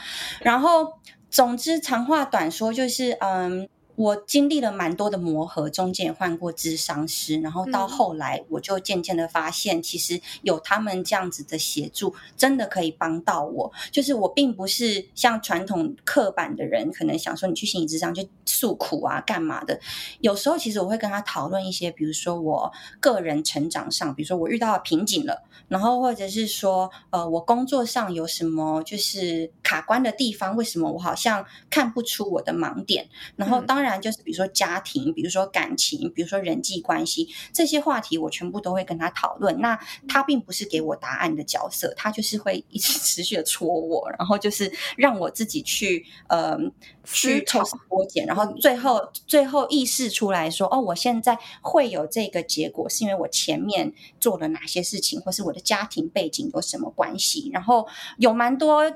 [0.41, 0.99] 然后。
[1.35, 3.67] 总之，长话短说，就是嗯。
[3.95, 13.71] 我经历了蛮多的磨合，中间也换过咨商师，然后到后来，我就渐渐的发现，其实有他们这样子的协助，真的可以帮到我。
[13.91, 19.79] 就是我并不是像传统刻板的人，可能想说你去心理咨商就诉苦啊，干嘛的。
[20.19, 33.84] 有时候其实我会跟他讨论一些，比如说我个人成长上，比如说我遇到了瓶颈了，然后或者是说，呃，我工作上有什么就是卡关的地方，为什么我好像看不出我的盲点，然后当然。
[33.85, 39.61] 当然，就是比如说家庭，比如说感情，比如说人际关系这些话题，我全部都会跟他讨论。
[39.61, 46.57] 那他并不是给我答案的角色，他就是会一直 持续的戳我，然后就是让我自己去呃
[47.03, 57.51] 去抽丝剥茧，然后最后最后意识出来说，哦，我现在会有这个结果，是因为我前面做了哪些事情，或是我的家庭背景有什么关系？
[57.53, 58.91] 然后有蛮多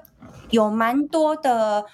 [0.49, 1.85] 有蛮多的。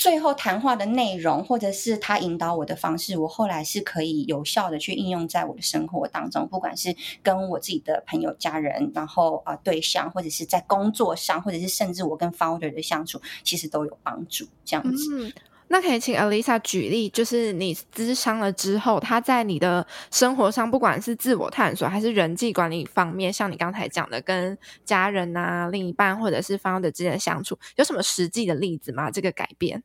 [0.00, 14.46] 最后谈话的内容，或者是他引导我的方式，我后来是可以有效的去应用在我的生活当中，不管是跟我自己的朋友、家人，然后啊、呃、对象，或者是在工作上，或者是甚至我跟 founder 的相处，其实都有帮助。
[14.64, 15.34] 这样子，
[15.72, 29.12] 那可以请 Alisa 举例，就是你咨商了之后，他在你的生活上，不管是自我探索还是人际管理方面，像你刚才讲的，跟家人啊、另一半或者是 founder 之间相处，有什么实际的例子吗？
[29.12, 29.80] 这个改变？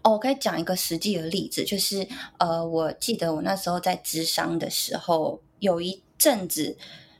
[0.00, 6.78] 哦，我可以讲一个实际的例子，就是呃，我记得我那时候在智商的时候，有一阵子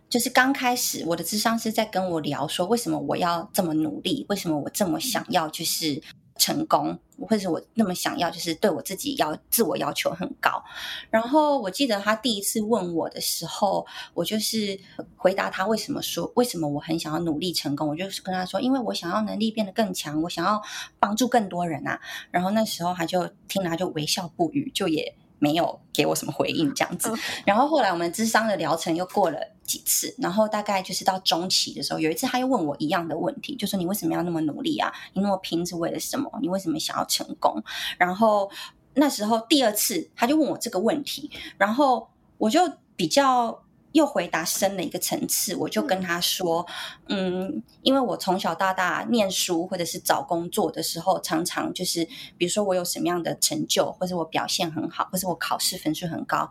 [0.09, 6.03] 就是刚开始我的智商是在跟我聊说，为什么我要这么努力，为什么我这么想要就是。
[6.36, 10.62] 成功，或者我那么想要，就是对我自己要自我要求很高。
[11.10, 14.78] 然后我记得他第一次问我的时候，我就是
[15.16, 20.60] 回答他为什么说为什么我很想要努力成功，我就是跟他说，因为我想要能力变得更强，我想要
[20.98, 22.00] 帮助更多人啊。
[22.30, 25.14] 然后那时候他就听了，他就微笑不语，就也。
[25.42, 27.12] 没有给我什么回应，这样子。
[27.44, 34.92] 然后后来我们智商的疗程又过了几次，然后大概就是到中期的时候，有一次他又问我一样的问题，就说你为什么要那么努力啊？
[35.14, 36.31] 你那么拼是为了什么？
[36.40, 37.61] 你为什么想要成功？
[37.98, 38.48] 然后
[38.94, 41.28] 那时候第二次他就问我这个问题，
[41.59, 42.61] 然后我就
[42.94, 43.64] 比较。
[43.92, 46.66] 又回答深了一个层次，我就跟他说，
[47.09, 52.05] 嗯，因为我从小到大念书或者是找工作的时候，常常就是，
[52.37, 56.48] 比如说我有什么样的成就，或者我表现很好，或者我考试分数很高，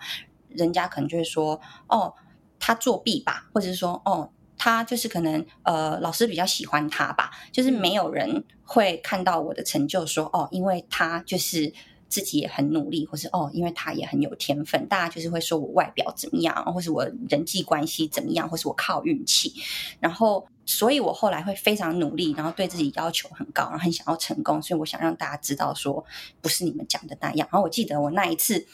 [0.49, 2.13] 人家可能就会说，哦，
[2.59, 11.73] 他作弊吧，或者是说，哦，他就是可能，呃，老师比较喜欢他吧，就是没有人会看到我的成就说，哦，因为他就是。
[12.11, 19.53] 自己也很努力，或是哦，因为他也很有天分，大家就是会说我外表怎么样，或是我人际关系怎么样，或是我靠运气。
[19.99, 24.61] 然后，所以我后来会非常努力，然后对自己要求很高，然后很想要成功。
[24.61, 26.05] 所以我想让大家知道说，
[26.41, 27.47] 不是你们讲的那样。
[27.51, 28.67] 然后我记得我那一次。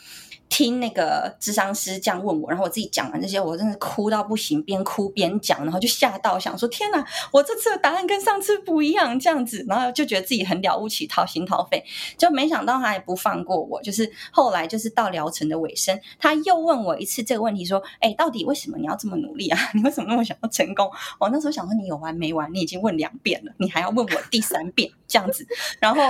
[0.50, 11.84] 听那个咨商师这样问我，然后我自己讲完这些，我真的哭到不行，边哭边讲，然后就吓到想说：天哪，我这次的答案跟上次不一样，这样子，然后就觉得自己很了不起，掏心掏肺，
[12.18, 13.82] 就没想到他也不放过我。
[13.82, 19.60] 就是后来就是到疗程的尾声，他又问我一次这个问题，说：哎，到底为什么你要这么努力啊？
[19.74, 20.90] 你为什么那么想要成功？
[21.20, 22.52] 我那时候想说，你有完没完？
[22.54, 25.46] 你已经问两遍了，你还要问我第三遍这样子？
[25.80, 26.02] 然后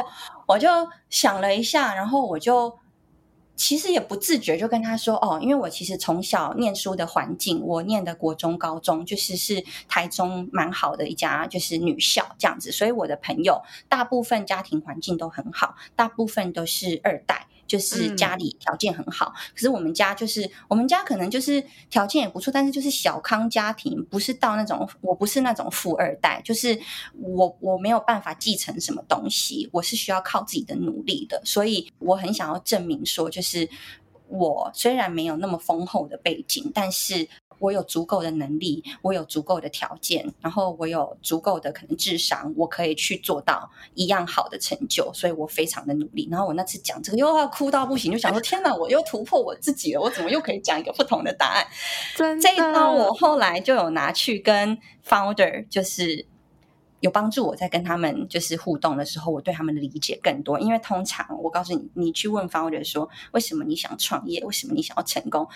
[0.46, 0.70] 我就
[1.10, 2.78] 想了一下，然后我就。
[3.58, 17.48] 其实也不自觉就跟他说哦，因为我其实从小念书的环境，我念的国中、高中就是是台中蛮好的一家就是女校这样子，所以我的朋友大部分家庭环境都很好，大部分都是二代。
[17.68, 26.80] 就是家里条件很好，嗯，可是我们家就是我们家可能就是条件也不错，但是就是小康家庭，不是到那种，我不是那种富二代，就是
[27.20, 33.70] 我我没有办法继承什么东西，我是需要靠自己的努力的，所以我很想要证明说，就是
[34.28, 37.28] 我虽然没有那么丰厚的背景，但是。
[37.60, 46.28] 我有足够的能力，我有足够的条件，然后我有足够的可能智商，我可以去做到一样好的成就，所以我非常的努力。
[46.32, 51.66] 然后我那次讲这个又要哭到不行，就想说 天哪，我又突破我自己了，我怎么又可以讲一个不同的答案？
[52.40, 56.26] 这一招我后来就有拿去跟 founder，就是
[57.00, 60.60] 有帮助我在跟他们就是互动的时候，我对他们的理解更多。
[60.60, 65.48] 因为通常我告诉你，你去问 founder 说为什么你想创业，为什么你想要成功？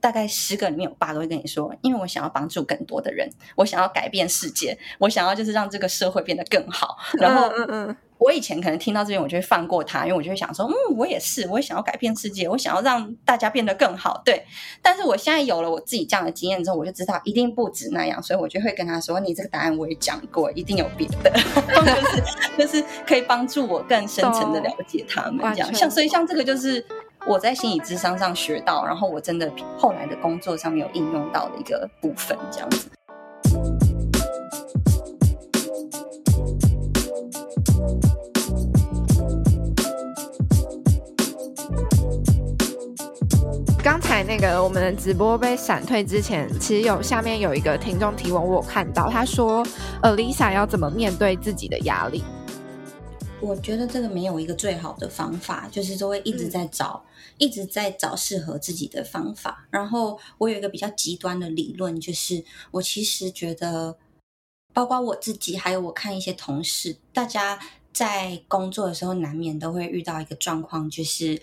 [0.00, 6.96] 大概十个里面有八个会跟你说，因为我想要帮助更多的人，我想要改变世界，我想要就是让这个社会变得更好。
[7.14, 14.20] 然后，嗯嗯，我以前可能听到这边，我就会放过他，因为我就会想说，嗯，我也是，我也想要改变世界，我想要让大家变得更好。
[14.24, 14.44] 对，
[14.82, 22.22] 但是我现在有了我自己这样的经验之后，我就知道一定不止那样，所以我就会跟他说，你这个答案我也讲过，一定有别的， 就是
[22.58, 25.74] 就是可以帮助我更深层的了解他们这样。
[25.74, 26.84] 像所以像这个就是。
[27.28, 32.88] 我在心理智商上学到，然后我真的后来的工作上面有应用到的一个部分，这样子。
[43.84, 49.62] 刚才那个我们的直播被闪退之前，其实有下面有一个听众提问，我有看到他说
[50.02, 52.24] ：“呃，Lisa 要怎么面对自己的压力？”
[53.40, 59.66] 我觉得这个没有一个最好的方法，就是都会一直在找，嗯、一直在找适合自己的方法。
[59.70, 63.96] 然后我有一个比较极端的理论，就是我其实觉得，
[64.74, 67.58] 包括我自己，还有我看一些同事，大家。
[67.98, 71.42] 在工作的时候，难免都会遇到一个状况，就是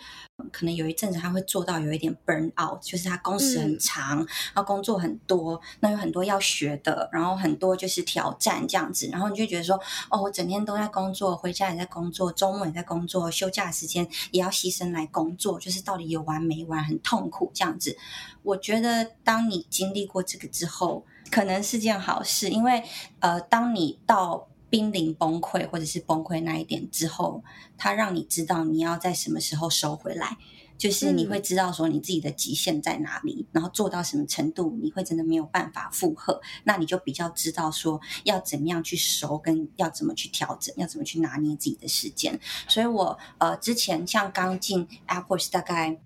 [0.53, 9.77] 可能有一阵子他会做到有一点 burn out，就是他工时很长，然后工作很多，那有很多要学的，然后很多就是挑战这样子，然后你就觉得说，
[10.09, 17.97] 哦，我整天都在工作，回家也在工作，周末也在工作，休假时间也要牺牲来工作，就是到底有完没完，很痛苦这样子。
[18.43, 22.81] 我觉得当你经历过这个之后，可能是件好事，因为
[23.19, 27.41] 呃，当你到濒临崩溃或者是崩溃那一点之后，
[27.77, 30.35] 他让你知道你要在什么时候收回来，
[30.77, 42.37] 就是你会知道说你自己的极限在哪里，嗯、然后做到什么程度你会真的没有办法负荷，那你就比较知道说要怎么样去收，跟要怎么去调整，要怎么去拿捏自己的时间。
[42.67, 45.97] 所以我呃之前像刚进 AppWorks 大概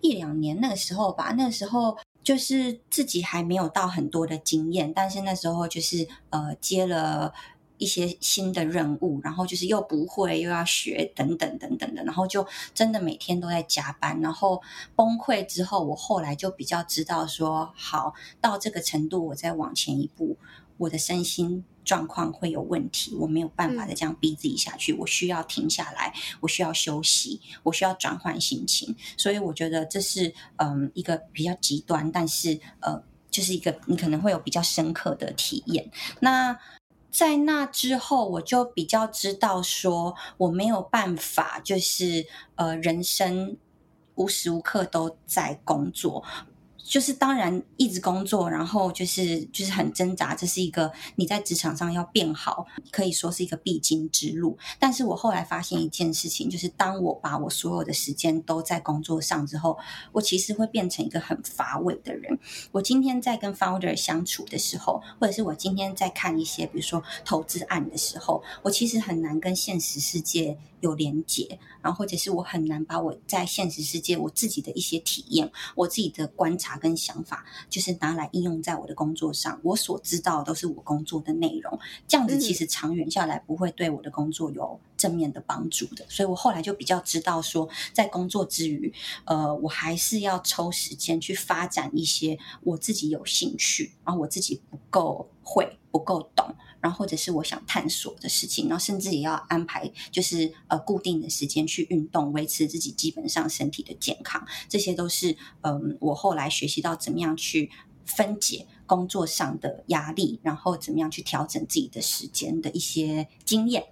[0.00, 1.96] 一两年那个时候吧，那个时候。
[2.26, 7.32] 就是自己还没有到很多的经验，但是那时候就是呃接了。
[7.78, 14.62] 一些新的任务，然后就是又不会又要学等等等等的，然后就真的每天都在加班，然后
[14.94, 20.36] 崩溃之后，我后来就比较知道说，好，到这个程度，我再往前一步，
[20.78, 36.58] 我的身心状况会有问题，我没有办法再这样逼自己下去，我需要停下来，我需要休息，我需要转换心情，所以我觉得这是嗯一个比较极端，但是呃就是一个你可能会有比较深刻的体验，那。
[37.16, 43.56] 在那之后，我就比较知道说，我没有办法，就是呃，人生
[44.16, 46.22] 无时无刻都在工作。
[46.88, 54.56] 就是当然一直工作，然后就是就是很挣扎，这是一个你在职场上要变好，可以说是一个必经之路。
[54.78, 59.76] 但是我后来发现一件事情，就是当我把我所有的时间都在工作上之后，
[60.12, 62.38] 我其实会变成一个很乏味的人。
[62.70, 79.58] 我今天在跟 founder 相处的时候，或者是我今天在看一些比如说投资案的时候，我其实很难跟现实世界有连结，然后或者是我很难把我在现实世界我自己的一些体验、我自己的观察跟想法，就是拿来应用在我的工作上。
[79.62, 86.04] 我所知道的都是我工作的内容，这样子其实长远下来不会对我的工作有正面的帮助的。
[86.08, 88.92] 所以我后来就比较知道说，在工作之余，
[89.24, 96.54] 呃，我还是要抽时间去发展一些我自己有兴趣，然后我自己不够会、不够懂。
[96.86, 104.46] 然后或者是我想探索的事情，然后甚至也要安排，就是呃固定的时间去运动，维持自己基本上身体的健康。
[104.68, 107.72] 这些都是嗯、我后来学习到怎么样去
[108.04, 113.86] 分解工作上的压力，然后怎么样去调整自己的时间的一些经验。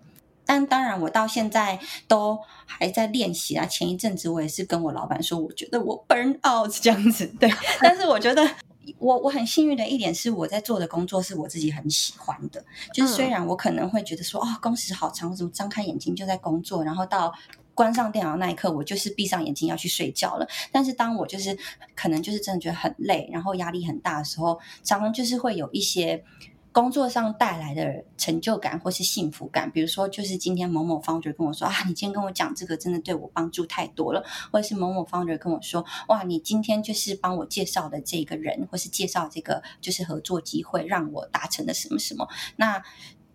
[0.47, 3.66] 但当然，我到现在都还在练习啊。
[3.66, 7.51] 前一阵子我也是跟我老板说，我觉得我 burn out 这样子，对。
[7.82, 8.49] 但是我觉得。
[8.99, 12.64] 我我很幸运的一点是，我在做的工作是我自己很喜欢的。
[12.93, 17.32] 就是虽然我可能会觉得说，哦，工时好长，我怎么张开眼睛就在工作，然后到
[17.74, 20.49] 关上电脑那一刻，我就是闭上眼睛要去睡觉了。
[20.70, 21.57] 但是当我就是
[21.95, 26.24] 可能就是真的觉得很累，然后压力很大的时候，常常就是会有一些。
[26.75, 42.29] 工作上带来的成就感或是幸福感，比如说，就是今天某某 founder 跟我说啊，你今天跟我讲这个真的对我帮助太多了，或者是某某 founder 跟我说，哇，你今天就是帮我介绍的这个人，或是介绍这个就是合作机会，让我达成了什么什么。
[42.57, 42.83] 那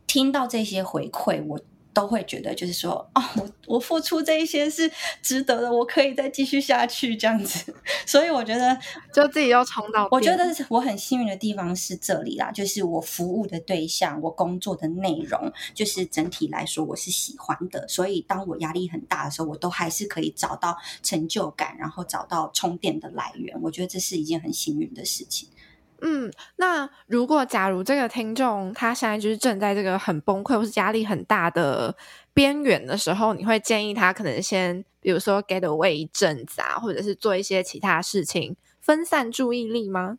[0.06, 1.60] 听到这些回馈，我。
[1.94, 4.90] 都会觉得就是说，哦，我我付出这一些是
[5.22, 7.74] 值得的，我可以再继续下去这样子。
[8.06, 8.78] 所以我觉得，
[9.14, 10.08] 就自己要冲到。
[10.12, 17.88] 我觉得我很幸运的地方是这里啦，就是我服务的对象，我工作的内容，就是整体来说我是喜欢的。
[17.88, 23.60] 所以当我压力很大的时候，我都还是可以找到成就感，然后找到充电的来源。
[23.62, 25.50] 我觉得这是一件很幸运的事情。
[26.02, 31.96] 嗯，那如果假如这个听众他现在就是正在这个很崩溃或是压力很大的
[32.34, 40.18] 边缘的时候，你会建议他可能先，比如说 get away 一阵子啊，或者是做一些其他事情分散注意力吗？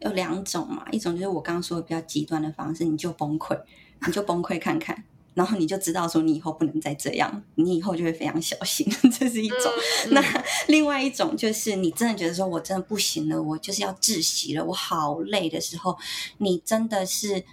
[0.00, 3.58] 有两种嘛，一种就是我刚刚说的比较极端的方式，你就崩溃，
[4.06, 5.04] 你就崩溃看看。
[5.36, 8.86] 然后你就知道说，你以后不能再这样，你以后就会非常小心。
[9.12, 9.58] 这是一种。
[10.06, 15.98] 嗯、 那 另外一种就是，你真的觉得说我真的不行了，我就是要窒息了，我好累的时候，
[16.38, 17.44] 你真的是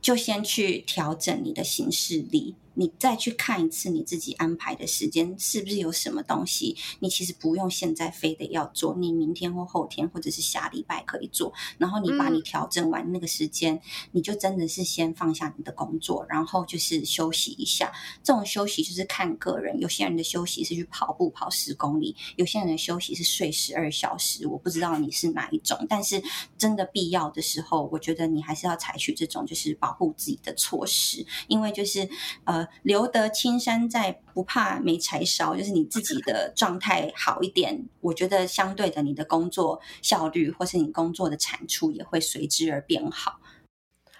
[0.00, 2.56] 就先去调整你的行事历。
[2.74, 11.52] 你再去看一次你自己安排的时间，是不是有什么东西你其实不用现在非得要做，你明天或后天或者是下礼拜可以做。
[11.78, 13.80] 然后你把你调整完那个时间，嗯、
[14.12, 17.92] 你就真的是先放下你的工作，然后就是休息一下。
[18.22, 24.46] 这种休息就是看个人，有些人的休息是去跑步跑十公里，有些人的休息是睡十二小时。
[24.46, 26.22] 我不知道你是哪一种，但是
[26.56, 32.08] 真的必要的时候，我觉得你还是要采取这种就是保护自己的措施，因为就是
[32.44, 32.61] 呃。
[32.82, 35.54] 留得青山在，不怕没柴烧。
[35.54, 43.40] 就是你自己的状态好一点，我觉得相对的，你的工作效率或是你工作的产出也会随之而变好。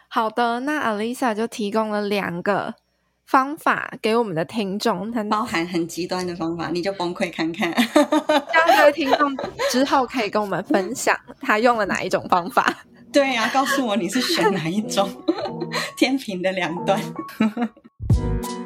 [0.09, 2.75] 好的，那 Alyssa 就提供了两个
[3.25, 7.73] 方法给我们的听众，它包含很极端的方法，你就崩溃看看。
[7.73, 9.35] 这位听众
[9.71, 12.85] 之后可以跟我们分享他用了哪一种方法。
[13.11, 15.09] 对呀、啊，告诉我你是选哪一种，
[15.97, 17.01] 天平的两端。
[18.13, 18.62] Thank you.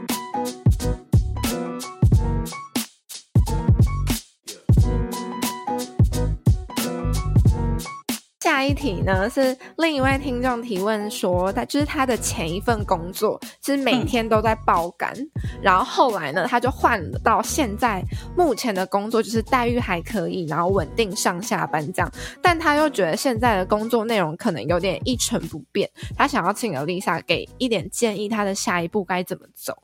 [8.57, 15.29] 下一题呢是另一位听众提问说，他就是他的前一份工作，就是每天都在爆肝，嗯、
[15.61, 18.03] 然后后来呢，他就换到现在
[18.35, 25.87] 目前的工作，就是待遇还可以，然后稳定上下班这样，但他又觉得现在的工作内容可能有点一成不变，
[26.17, 29.77] 他想要请 Alyssa 给一点建议，他的下一步该怎么走？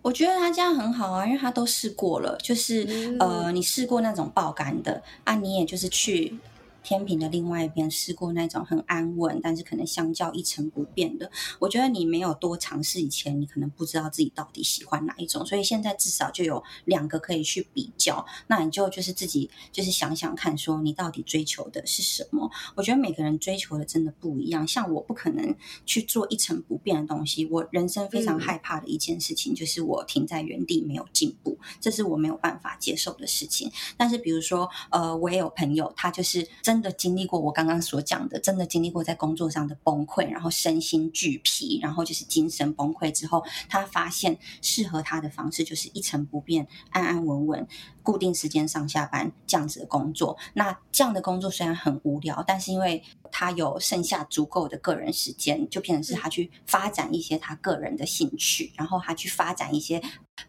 [0.00, 6.34] 我觉得他这样很好啊，因为他都试过了，就是、嗯、呃，你试过那种爆肝的啊，你也就是去。
[6.86, 11.28] 天平的另外一边试过那种很安稳，但是可能相较一成不变的。
[11.58, 15.44] 我觉得你没有多尝试以前，你可能不知道自己到底喜欢哪一种。
[15.44, 18.24] 所以现在至少就有两个可以去比较。
[18.46, 22.48] 那你就就是自己就是想想看，说你到底追求的是什么？
[22.76, 24.64] 我觉得每个人追求的真的不一样。
[24.64, 27.44] 像我不可能去做一成不变的东西。
[27.46, 33.72] 我人生非常害怕的一件事情就是我停在原地没有进步，这是我没有办法接受的事情。
[33.96, 36.75] 但是比如说，呃，我也有朋友，他就是真。
[36.76, 47.66] 真的经历过我刚刚所讲的，真的经历过在工作上的崩溃，然后身心俱疲，然后就是精神崩溃之后，他发现适合他的方式就是一成不变、安安稳稳、
[48.02, 50.36] 固定时间上下班这样子的工作。
[50.52, 53.02] 那这样的工作虽然很无聊，但是因为
[53.32, 59.98] 他有剩下足够的个人时间，就变成是他去发展一些他个人的兴趣，然后他去发展一些，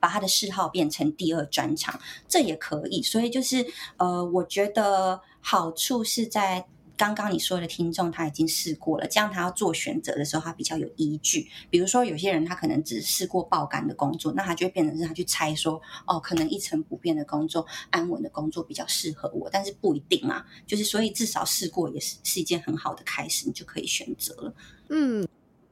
[0.02, 1.98] 把他的嗜好变成第二专长，
[2.28, 3.02] 这也可以。
[3.02, 3.66] 所以就是
[3.96, 5.22] 呃，我觉得。
[5.50, 6.66] 好处是在
[6.98, 11.48] 刚刚你说的听众他已经试过了，这样他要做选择的时候，他比较有依据。
[11.70, 20.44] 比如说有些人他可能只试过爆肝的工作，那他就会变成是他去猜说，哦，可能一成不变的工作、安稳的工作比较适合我，但是不一定嘛。
[20.66, 24.54] 就是所以至少试过也是是一件很好的开始，你就可以选择了。
[24.90, 25.26] 嗯，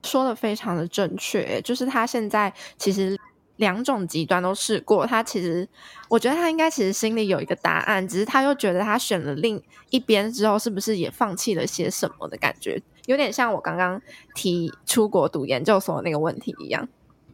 [0.03, 3.19] 说的非常的正确，就是他现在其实。
[3.57, 5.67] 两种极端都试过，他其实，
[6.09, 14.01] 我觉得他应该其实心里有一个答案，只是他又觉得他选了另一边之后，是不是也放弃了些什么的感觉，有点像我刚刚
[14.33, 16.87] 提出国读研究所的那个问题一样。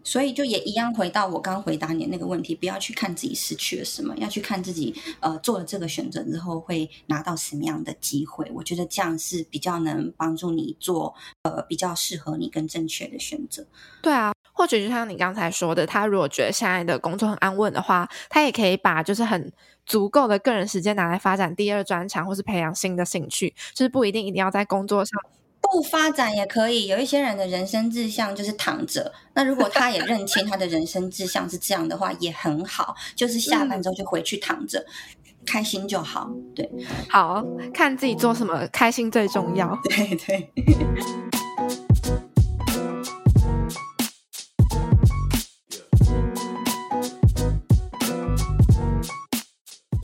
[0.03, 8.49] 所以就也一样回到我刚回答你的那个问题，不要去看自己失去了什么，要去看自己呃做了这个选择之后会拿到什么样的机会。
[8.55, 11.13] 我觉得这样是比较能帮助你做
[11.43, 13.63] 呃比较适合你跟正确的选择。
[14.01, 19.51] 对啊，或者就像你刚才说的，他如果觉得现在的工作很安稳的话，他也可以把就是很
[19.87, 25.19] 足够的个人时间拿来发展第二专长，或是培养新的兴趣，就是不一定一定要在工作上。
[25.61, 29.11] 不发展也可以，有一些人的人生志向就是躺着。
[29.33, 36.29] 那如果他也认清他的人生志向是这样的话，也很好，就是下班之后就回去躺着，嗯、开心就好。
[36.55, 36.69] 对，
[37.09, 37.43] 好，
[37.73, 39.75] 看自己做什么，开心最重要。
[39.89, 41.30] 对 对。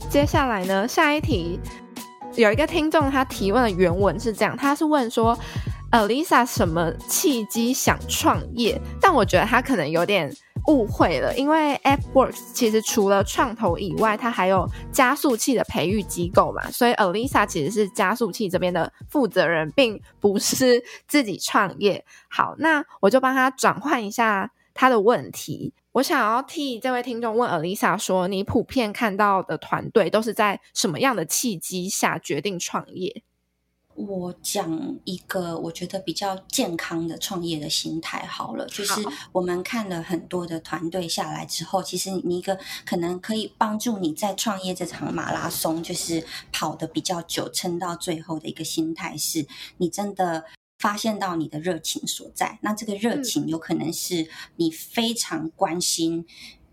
[0.08, 1.60] 接下来呢，下一题。
[2.34, 5.38] 有一个听众，他提问的原文是这样，他是问说
[5.92, 8.80] ，Alisa 什么契机想创业？
[9.00, 10.34] 但我觉得他可能有点
[10.66, 22.02] 误会了，因为 AppWorks 其实除了创投以外，它还有加速器的培育机构嘛，所以 Alisa 其实是加速器这边的负责人，并不是自己创业。
[22.28, 25.74] 好，那我就帮他转换一下他的问题。
[25.98, 33.24] 我想要替这位听众问 Alyssa 说：“你普遍看到的团队都是在什么样的契机下决定创业？”
[33.96, 49.44] 我讲一个我觉得比较健康的创业的心态好了，就是我们看了很多的团队下来之后，其实你一个可能可以帮助你在创业这场马拉松，就是跑的比较久，撑到最后的一个心态是，
[49.78, 50.44] 你真的。
[50.78, 56.24] 发现到你的热情所在，那这个热情有可能是你非常关心，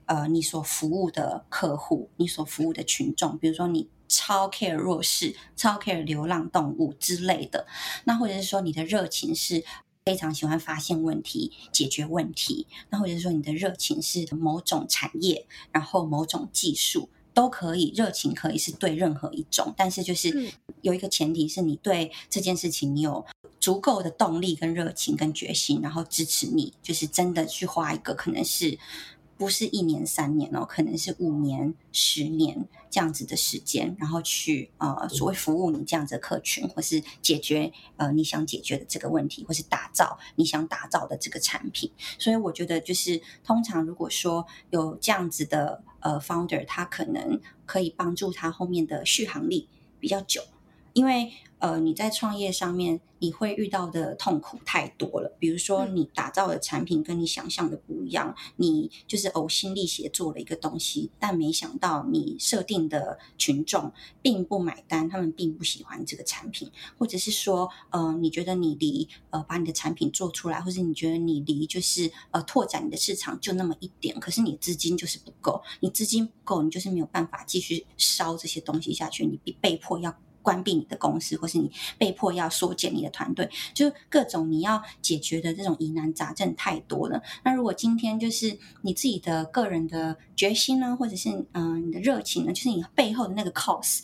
[0.06, 7.66] 呃，你所服务的客户，你所服务的群众，比如说你超 care 弱势，超 care 流浪动物之类的，
[8.03, 9.64] 那或者是说你的热情是
[10.06, 17.10] 非常喜欢发现问题、解决问题，那或者是说你的热情是某种产业，然后某种技术。
[17.36, 23.24] 都可以，热情可以是对任何一种，但是就是有一个前提是你对这件事情你有
[23.60, 28.80] 足够的动力跟热情跟决心，然后支持你，就是真的去花一个可能是
[29.38, 41.92] 不是一年三年哦，可能是五年十年这样子的时间，然后去呃所谓服务你这样子的客群，或是解决呃你想解决的这个问题，或是打造你想打造的这个产品。
[42.18, 45.84] 所以我觉得就是通常如果说有这样子的。
[46.06, 49.68] 呃，founder 他可能可以帮助他后面的续航力
[49.99, 50.39] 比较久，
[50.96, 51.32] 因为。
[51.58, 55.36] 呃，你在创业上面你会遇到的痛苦太多了。
[55.39, 63.91] 比如说，你打造的产品跟你想象的不一样，嗯、你就是呕心沥血做了一个东西，但没想到你设定的群众
[64.22, 66.70] 并不买单，他们并不喜欢这个产品，
[67.00, 80.16] 或者是说，呃，你觉得你离呃把你的产品做出来，或者你觉得你离就是呃拓展你的市场就那么一点，可是你资金就是不够，你资金不够，你就是没有办法继续烧这些东西下去，你被被迫要。
[80.46, 87.22] 关闭你的公司，或是你被迫要缩减你的团队，就各种你要解决的这种疑难杂症太多了。
[87.43, 94.02] 那如果今天就是你自己的个人的决心呢，或者是嗯、你的热情呢，就是你背后的那个 cause。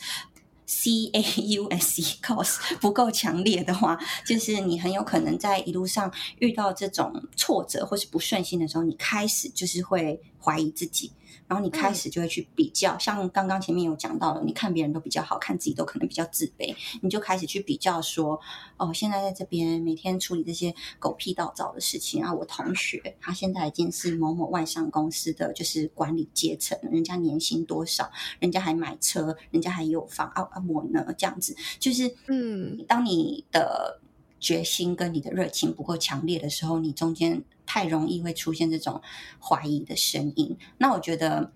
[0.73, 1.21] C A
[1.55, 11.11] U S E cause 不够强烈的话，就是你很有可能在一路上遇到这种挫折或是不顺心的时候，你开始就是会怀疑自己，
[11.47, 18.39] 然后你开始就会去比较，嗯、像刚刚前面有讲到的，你看别人都比较好，看自己都可能比较自卑，你就开始去比较说，
[18.77, 28.09] 哦，现在在这边每天处理这些狗屁倒灶的事情，然后我同学他现在已经是某某外商公司的就是管理阶层，人家年薪多少，
[28.39, 30.47] 人家还买车，人家还有房啊。
[30.67, 31.55] 我呢，这样子。
[31.79, 34.00] 就是，嗯，当你的
[34.41, 39.01] 决心跟你的热情不够强烈的时候，你中间太容易会出现这种
[39.39, 40.57] 怀疑的声音。
[40.77, 41.53] 那我觉得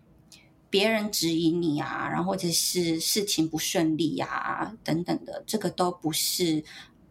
[0.69, 6.63] 别人质疑你啊，然后或者是事情不顺利啊等等的，这个都不是。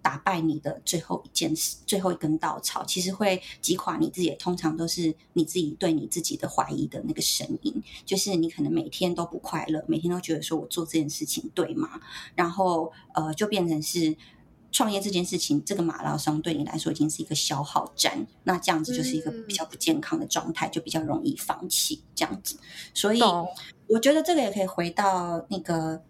[0.04, 4.28] 打败你的最后一件事，最后一根稻草，其实会击垮你自己。
[4.38, 11.98] 通常都是你自己对你自己的怀疑的那个声音，就是你可能每天都不快乐，每天都觉得说我做这件事情对吗？
[12.34, 14.14] 然后呃，就变成是
[14.74, 18.26] 创业这件事情，这个马拉松对你来说已经是一个消耗战。
[18.42, 22.58] 那这样子就是一个比较不健康的状态，就比较容易放弃这样子。
[22.92, 23.22] 所以
[23.86, 26.02] 我觉得这个也可以回到那个。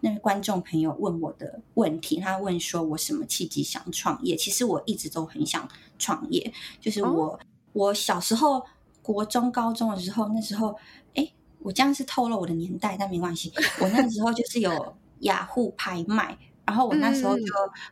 [0.00, 7.40] 那位观众朋友问我的问题，他问说：“我什么契机想创业？”其实我一直都很想创业，就是我、哦、
[7.72, 8.64] 我小时候
[9.02, 10.76] 国中、高中的时候，那时候，
[11.16, 16.38] 哎，我这样是透露我的年代，但没关系，我那时候就是有雅虎拍卖。
[16.68, 17.46] 然后我那时候就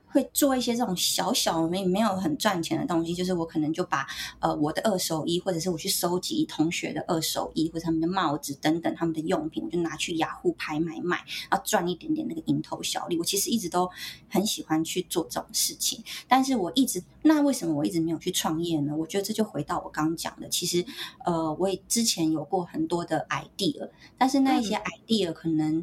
[0.05, 4.07] 会做一些这种小小没没有很赚钱的东西，就是我可能就把
[4.39, 11.17] 呃我的二手衣，或者是我去收集同学的二手衣，或者他们的帽子等等他们的用品，我就拿去雅虎拍卖卖，
[11.49, 13.17] 然后赚一点点那个蝇头小利。
[13.19, 13.89] 我其实一直都
[14.29, 18.95] 很喜欢去做这种事情，但是我一直那为什么我一直没有去创业呢？
[18.95, 20.85] 我觉得这就回到我刚刚讲的，其实
[21.25, 25.83] 呃我也之前有过很多的 idea，但是那一些 idea 可能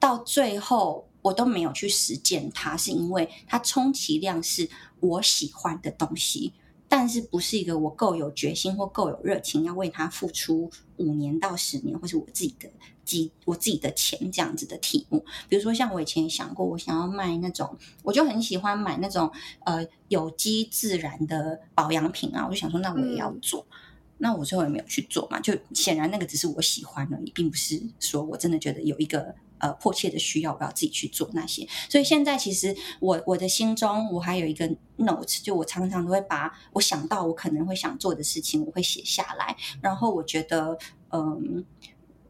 [0.00, 1.06] 到最后。
[1.22, 4.68] 我都没有去实践它，是因为它充其量是
[5.00, 6.52] 我喜欢的东西，
[6.88, 12.68] 但是不是一个我够有决心或够有热情要为它付出五年到十年，或是我自己的
[13.04, 15.24] 积我自己的钱这样子的题目。
[15.48, 19.30] 比如说，像我以前也想过，我想要卖那种，我就很喜欢买那种
[19.64, 23.64] 呃有机自然的保养品啊，我就想说，那我也要做。
[23.70, 23.76] 嗯
[24.18, 31.66] 那我最后也没有去做嘛，就显然那个只是我喜欢而已，并不是说我真的觉得有一个呃迫切的需要，我要自己去做那些。
[31.88, 39.56] 所以现在其实我我的心中我还有一个 notes，就我常常都会把我想到我可能会想做的事情，我会写下来。
[39.80, 40.76] 然后我觉得，
[41.10, 41.64] 嗯，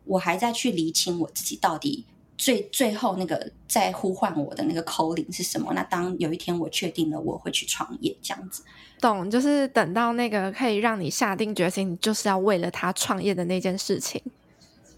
[0.04, 2.06] 我还在去厘清我自己到底。
[2.38, 5.72] 最最后那个在呼唤我的那个口令是什么？
[5.74, 8.64] 那当有一天我确定了我会去创业，这样子，
[9.00, 9.30] 懂？
[9.30, 14.20] 就是等到那个可以让你下定决心，就是要为了他创业的那件事情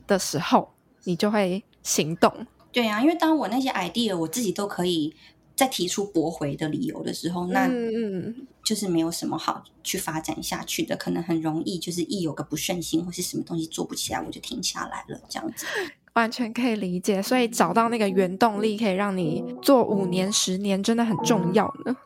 [0.06, 0.72] 的时候，
[1.02, 2.46] 你就会行动。
[2.72, 5.14] 对啊，因为当我那些 idea 我自己都可以
[5.54, 15.66] 再提出驳回的理由的时候，那嗯，就是没有什么好去发展下去的，可能很容易就是一有个不顺心或是什么东西做不起来，我就停下来了，这样子。
[16.14, 21.96] 完全可以理解，所以找到那个原动力，可以让你做五年、十年，真的很重要呢。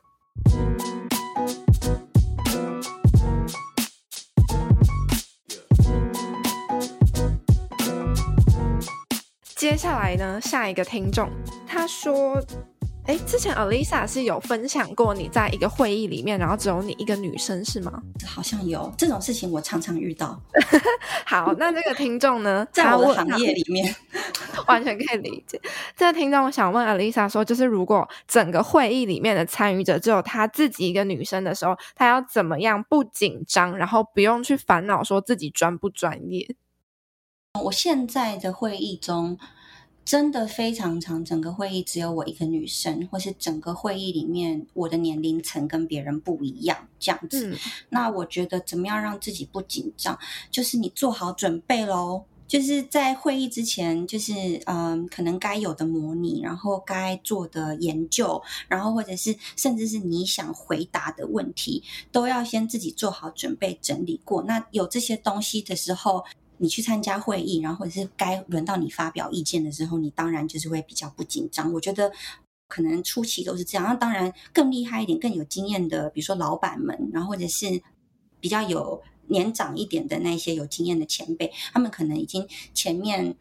[9.58, 11.28] 接下来呢，下一个听众
[11.66, 12.40] 他说。
[13.06, 18.02] 哎，之前 Alyssa 是有分享过你在一个会议里面，然后只有你一个女生是吗？
[18.26, 20.38] 好像有这种事情，我常常遇到。
[21.24, 23.96] 好，那这个听众呢，在我的行业里面，
[24.66, 25.58] 完全可以理解。
[25.96, 36.46] 这个听众想问 Alyssa 说，就是如果整个会议里面的参与者只有她自己一个女生的时候，她要怎么样不紧张，然后不用去烦恼说自己专不专业？
[37.64, 39.38] 我现在的会议中。
[40.04, 47.50] 真的非常长，整个会议只有我一个女生，或是整个会议里面我的年龄层跟别人不一样，这样子。
[47.50, 47.58] 嗯、
[47.90, 50.18] 那我觉得怎么样让自己不紧张，
[50.50, 52.24] 就是你做好准备喽。
[52.46, 54.32] 就是在会议之前，就是
[54.64, 64.42] 嗯，可能该有的模拟，然后该做的研究，然后或者是甚至是你想回答的问题，都要先自己做好准备，整理过。
[64.44, 66.24] 那有这些东西的时候，
[66.58, 71.72] 你去参加会议，然后或者是该轮到你发表意见的时候，你当然就是会比较不紧张。
[71.72, 72.12] 我觉得
[72.68, 73.86] 可能初期都是这样。
[73.86, 77.82] 那当然更厉害一点、更有经验的，比如说老板们，然后或者是
[78.40, 79.02] 比较有。
[79.30, 83.36] 年长一点的那些有经验的前辈，他们可能已经前面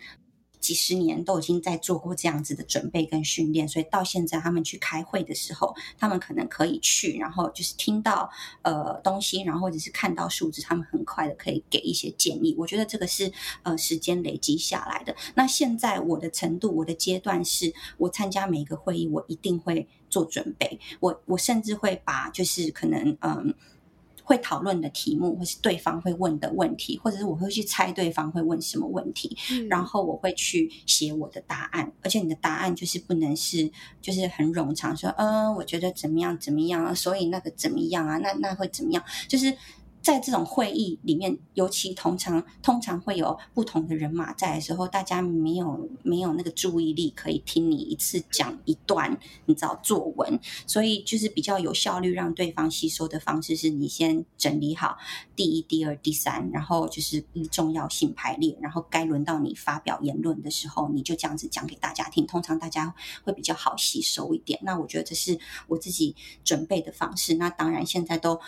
[0.60, 8.30] 几十年都已经在做过这样子的准备跟训练，所以到现在他们去开会的时候，他们可能可以去，然后就是听到
[8.64, 12.56] 呃东西，然后或者是看到数字，他们很快的可以给一些建议。
[12.58, 13.32] 我觉得这个是
[13.64, 15.16] 呃时间累积下来的。
[15.36, 23.54] 那现在我的程度，我的阶段是，我参加每一个会议，我一定会做准备，我我甚至会把就是可能嗯。
[24.28, 31.90] 会讨论的题目，或是对方会问的问题，或者是我会去猜对方会问什么问题，嗯、然后我会去写我的答案。
[32.04, 33.72] 而且你的答案就是不能是
[34.02, 38.18] 就是很冗长，说嗯，我觉得怎么样怎么样啊，所以那个怎么样啊？
[38.18, 39.02] 那那会怎么样？
[39.30, 39.56] 就是。
[40.08, 54.98] 在这种会议里面，尤其通常通常会有不同的人马在的时候，大家没有没有那个注意力可以听你一次讲一段，你知道作文，所以就是比较有效率让对方吸收的方式是你先整理好
[55.36, 62.96] 第一、第二、第三，然后就是依重要性排列，然后该轮到你发表言论的时候，你就这样子讲给大家听，通常大家
[63.26, 64.58] 会比较好吸收一点。
[64.64, 65.38] 那我觉得这是
[65.68, 67.34] 我自己准备的方式。
[67.34, 68.40] 那当然现在都。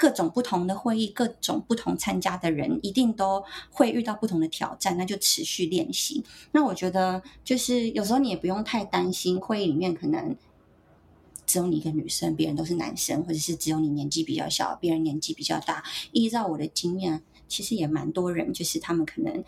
[0.00, 6.24] 各种不同的会议，各种不同参加的人，一定都会遇到不同的挑战，那就持续练习。
[6.52, 10.34] 那我觉得，就是有时候你也不用太担心，会议里面可能
[11.44, 15.84] 只有你一个女生，别人都是男生，或者是只有你年纪比较小，别人年纪比较大。
[16.12, 19.44] 依照我的经验，其实也蛮多人，就是他们可能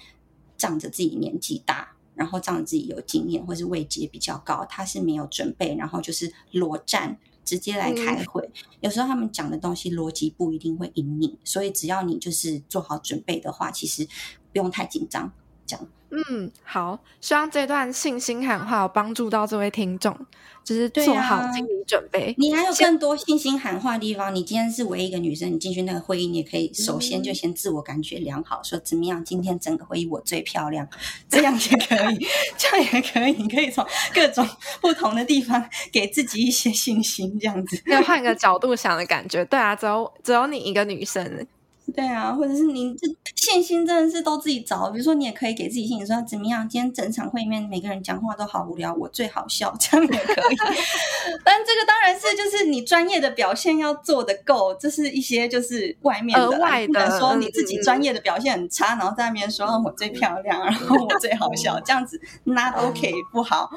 [0.58, 7.18] 仗着自己年纪大，然后仗着自己有经验，或是位阶比较高，他是没有准备，然后就是裸战。
[7.44, 14.06] 直接来开会，嗯、有时候他们讲的东西逻辑不一定会赢你，所以只要你就是做好准备的话，其实
[14.52, 15.32] 不用太紧张。
[15.66, 15.88] 这样。
[16.14, 20.14] 嗯，好，希望这段信心喊话有帮助到这位听众，
[20.62, 22.32] 就是做好心理准备。
[22.32, 24.34] 啊、你还有更多信心喊话的地方。
[24.34, 29.24] 你今天是唯一一个女生，你进去那个会议，你也可以首先就先自我感觉良好，嗯、说怎么样？
[29.24, 30.86] 今天整个会议我最漂亮，
[31.30, 32.26] 这样也可以，
[32.58, 33.32] 这样也可以。
[33.32, 33.82] 你可以从
[34.14, 34.46] 各种
[34.82, 37.80] 不同的地方给自己一些信心，这样子。
[37.86, 41.46] 要换个角度想的感觉，对啊，只有只有你一个女生。
[41.94, 44.90] 对啊，或者是你这信心真的是都自己找。
[44.90, 46.66] 比如说，你也可以给自己信心，说怎么样？
[46.68, 50.56] 今天整场会里面每个人讲话都好无聊，我最好笑，这样也可以。
[51.44, 63.68] 但这个当然是就是你专业的表现要做得够，这是一些就是外面的，额外的说你自己专业的表现很差，然后在那边说我最漂亮，然后我最好笑，这样子 not OK 不好。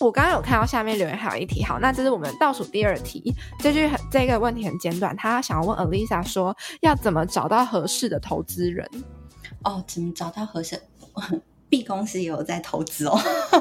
[0.00, 3.34] 我刚刚有看到下面留言还有一题，好，那这是我们倒数第二题。
[3.58, 8.88] 这句这个问题很简短，他想要问 Alyssa 说，要怎么找到合适的投资人？
[9.64, 10.80] 哦，怎么找到合适？
[11.68, 13.18] B 公司也有在投资哦，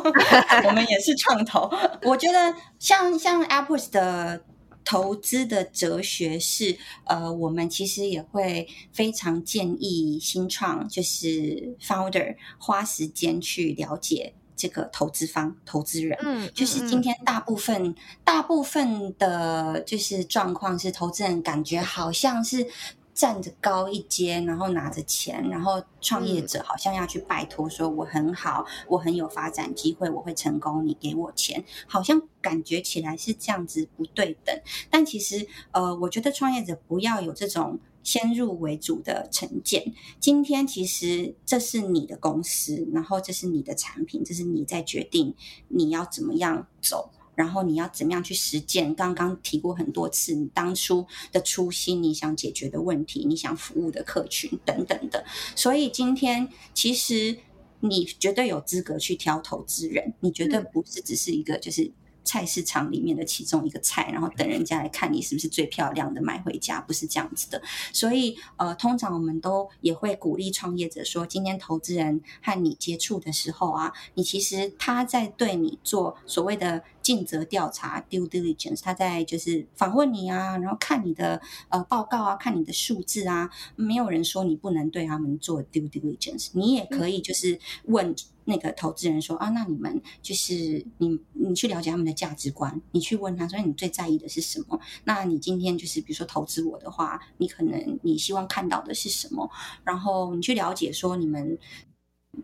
[0.66, 1.70] 我们也是创投。
[2.04, 4.42] 我觉得像像 AppWorks 的
[4.86, 14.34] 投资的哲学是，呃，我们其实也会非常建议新创，就是 Founder 花时间去了解。
[14.58, 22.68] 这个投资方、投资人，嗯，就是今天大部分、嗯、大部分的，就是状况是，投资人感觉好像是
[23.14, 34.60] 站着高一阶，然后拿着钱，然后创业者好像要去拜托说，我很好，我很有发展机会，我会成功，你给我钱，好像感觉起来是这样子不对等。
[34.90, 37.80] 但其实，呃，我觉得创业者不要有这种。
[38.08, 45.36] 先入为主的成见，今天其实这是你的公司，然后这是你的产品，这是你在决定
[45.68, 48.96] 你要怎么样走，然后你要怎么样去实践。
[48.96, 55.26] 刚刚提过很多次，你当初的初心，你想解决的问题，你想服务的客群等等的。
[55.54, 57.38] 所以今天其实
[57.82, 61.92] 你绝对有资格去挑投资人，你绝对不是只是一个就是。
[62.28, 67.62] 菜市场里面的其中一个菜，然后等人家来看你是不是最漂亮的买回家，不是这样子的。
[67.94, 88.14] 所以，呃，通常我们都也会鼓励创业者说，今天投资人和你接触的时候啊，你其实他在对你做所谓的尽责调查 （due diligence），他在就是访问你啊，然后看你的呃报告啊，看你的数字啊，没有人说你不能对他们做 due diligence，你也可以就是问。
[88.48, 94.80] 那个投资人说啊，那你们就是你你去了解他们的价值观，你去问他说你最在意的是什么？
[95.04, 99.50] 那你今天就是比如说投资我的话，你可能你希望看到的是什么？
[99.84, 101.60] 然后你去了解说你们。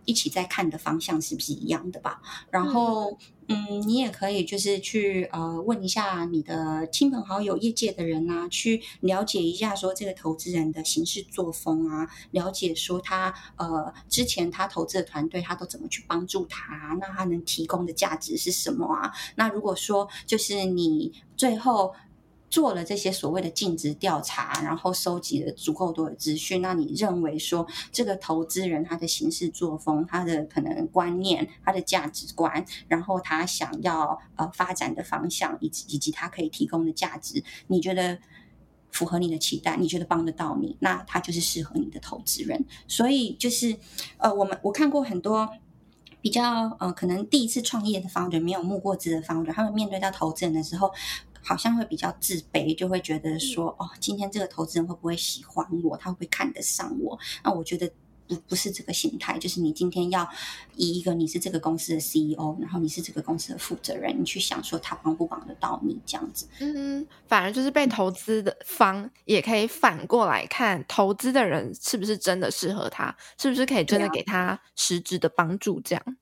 [0.05, 2.21] 一起在看的方向是不是一样的吧？
[2.49, 3.11] 然后，
[3.47, 19.13] 嗯，嗯，你也可以就是去呃问一下你的亲朋好友、业界的人啊，去了解一下说这个投资人的行事作风啊，了解说他呃之前他投资的团队他都怎么去帮助他，那他能提供的价值是什么啊？
[19.35, 21.93] 那如果说就是你最后。
[22.53, 38.19] 做了这些所谓的尽职调查，然后收集了足够多的资讯，那你认为说这个投资人他的行事作风、他的可能观念、他的价值观，然后他想要呃发展的方向，以及以及他可以提供的价值，你觉得
[38.91, 39.75] 符合你的期待？
[39.75, 40.77] 你觉得帮得到你？
[40.79, 42.63] 那他就是适合你的投资人。
[42.87, 43.75] 所以就是
[44.17, 45.49] 呃，我们我看过很多
[46.21, 50.91] 比较呃，可能第一次创业的 founder，没有募过资的 founder，他们面对到投资人的时候。
[51.43, 55.97] 好像会比较自卑，就会觉得说，哦，今天这个投资人会不会喜欢我？
[55.97, 57.19] 他会不会看得上我？
[57.43, 57.91] 那我觉得
[58.27, 60.27] 不不是这个心态，就是你今天要
[60.75, 66.47] 以一个你是这个公司的 CEO，然后你是这个公司的负责人，你去想说他帮不帮得到你这样子。
[66.59, 76.17] 嗯，反而就是被投资的方也可以反过来看，投资的人是不是真的适合他，是不是可以真的给他实质的帮助这样。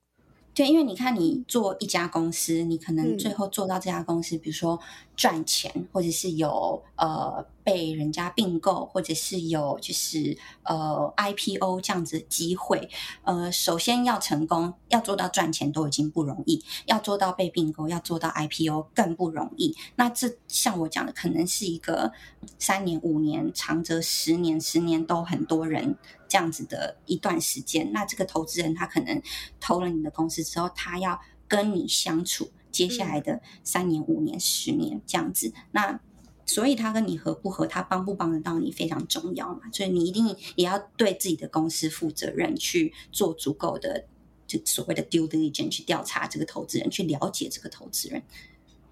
[0.54, 4.78] 对，因为你看，你做一家公司，你可能最后做到这家公司，嗯、比如说
[5.16, 12.90] 赚钱，或者是有呃被人家并购，或者是有就是呃 IPO 这样子的机会。
[13.24, 19.76] 呃，首先要成功，要做到赚钱都已经不容易，要做到被并购，要做到 IPO 更不容易。
[19.96, 22.12] 那这像我讲的，可能是一个
[22.60, 25.98] 三年、五年，长则十年，十年都很多人。
[26.28, 29.22] 这样子的一段时间，那这个投资人他可能
[29.60, 35.52] 投了你的公司之后，他要跟你相处接下来的三年、五年、十年这样子。
[35.72, 36.00] 那
[36.46, 39.62] 所以他跟你合不合，他帮不帮得到你非常重要嘛。
[39.72, 44.06] 所以你一定也要对自己的公司负责任，去做足够的
[44.46, 48.22] 就所谓的 due diligence 去调查这个投资人，去了解这个投资人。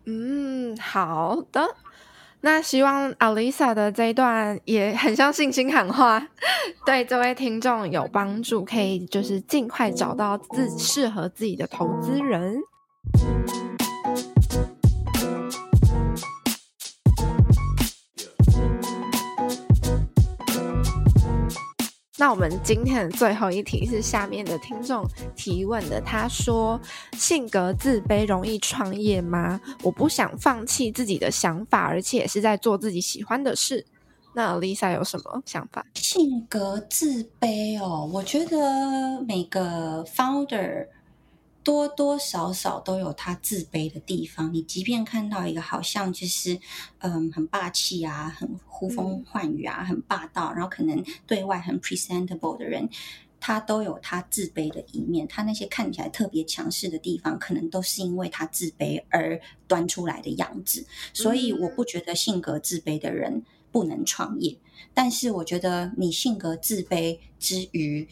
[0.05, 1.75] 嗯，好的。
[2.41, 6.25] 那希望 Alyssa 的这一段也很像信心喊话，
[6.85, 12.61] 对这位听众有帮助，可以就是尽快找到自适合自己的投资人。
[22.19, 25.07] 那我们今天的最后一题是下面的听众
[25.37, 26.77] 提问的，他说
[27.17, 29.57] ：“性格自卑容易创业吗？
[29.83, 33.85] 我不想放弃自己的想法，而且也是在做自己喜欢的事。”
[34.35, 35.85] 那 Lisa 有什么想法？
[35.95, 40.87] 性格自卑哦，我觉得每个 founder。
[41.69, 44.51] 多多少少都有他自卑的地方。
[44.51, 46.59] 你即便看到一个好像就是，
[46.97, 52.89] 嗯，很霸气啊，很呼风唤雨啊，很霸道，然后可能对外很 presentable 的人，
[53.39, 55.27] 他都有他自卑的一面。
[55.27, 60.83] 他那些看起来特别强势的地方，可能都是因为他自卑而端出来的样子。
[61.13, 64.57] 所以我不觉得性格自卑的人不能创业，
[64.91, 68.09] 但是我觉得你性格自卑之余。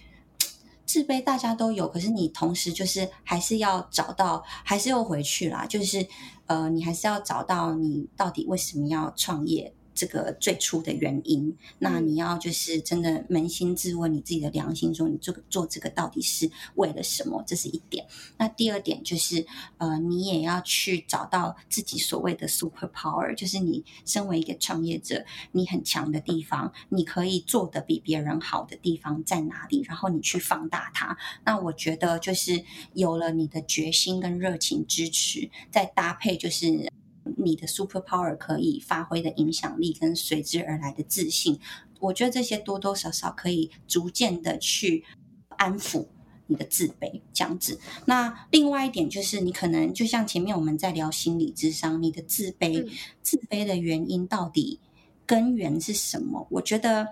[0.88, 6.08] 自卑大家都有，可是你同时就是还是要找到，还是又回去啦，就是
[6.48, 9.72] 呃，你还是要找到你到底为什么要创业。
[9.98, 17.44] 这个最初的原因，那你要就是真的扪心自问你自己的良心，说你这个做这个到底是为了什么？
[17.48, 18.06] 这是一点。
[18.38, 19.44] 那第二点就是，
[19.80, 29.82] 呃，你也要去找到自己所谓的 super power，就是你身为一个创业者，你很强的地方，你可以做得比别人好的地方在哪里？
[29.88, 31.18] 然后你去放大它。
[31.44, 36.88] 那我觉得就是有了你的决心跟热情支持，再搭配就是。
[37.36, 41.60] 你的 super power 可以发挥的影响力跟随之而来的自信，
[42.00, 45.04] 我觉得这些多多少少可以逐渐的去
[45.50, 46.06] 安抚
[46.48, 47.80] 你的自卑，这样子。
[48.06, 52.90] 那另外一点就是，你可能就像前面我们在聊心理智商，你的自卑，嗯、
[53.22, 54.80] 自卑的原因到底
[55.26, 56.48] 根源是什么？
[56.52, 57.08] 我觉得。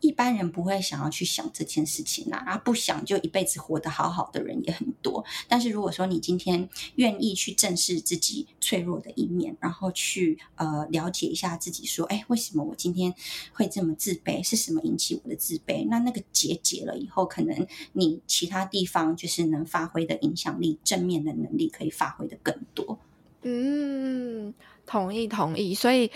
[0.00, 5.24] 一般人不会想要去想这件事情啦啊，不想就一辈子活得好好的人也很多。
[5.48, 13.14] 但是如果说你今天愿意去正视自己脆弱的一面，然后去呃了解一下自己，说，哎，为什么我今天
[13.52, 14.42] 会这么自卑？
[14.42, 15.86] 是什么引起我的自卑？
[15.88, 22.98] 那那个结解了以后，可能你其他地方就是能发挥的影响力、正面的能力可以发挥的更多。
[23.42, 24.52] 嗯，
[24.86, 25.74] 同意同意。
[25.74, 26.10] 所以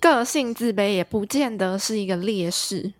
[0.00, 2.94] 个性自卑也不见得是一个劣势。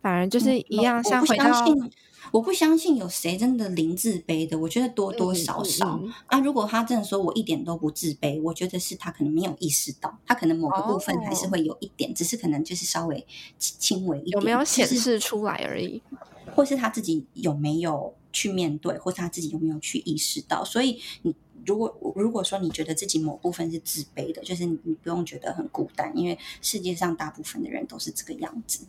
[0.00, 1.90] 反而就是一样，像回到、嗯、我不相信，
[2.32, 4.58] 我不相信有谁真的零自卑的。
[4.58, 13.26] 我觉得多多少少、嗯嗯嗯、啊，如果他真的说我一点都不自卑，我觉得是他可能没有意识到，他可能某个部分还是会有一点，哦、只是可能就是稍微
[13.58, 16.02] 轻微一点，有没有显示出来而已，
[16.54, 20.64] 或是他自己有没有去面对，或是他自己有没有去意识到。
[20.64, 21.34] 所以你
[21.70, 28.84] 如果如果说你觉得自己某部分是自卑的，就是你不用觉得很孤单，因为世界上大部分的人都是这个样子。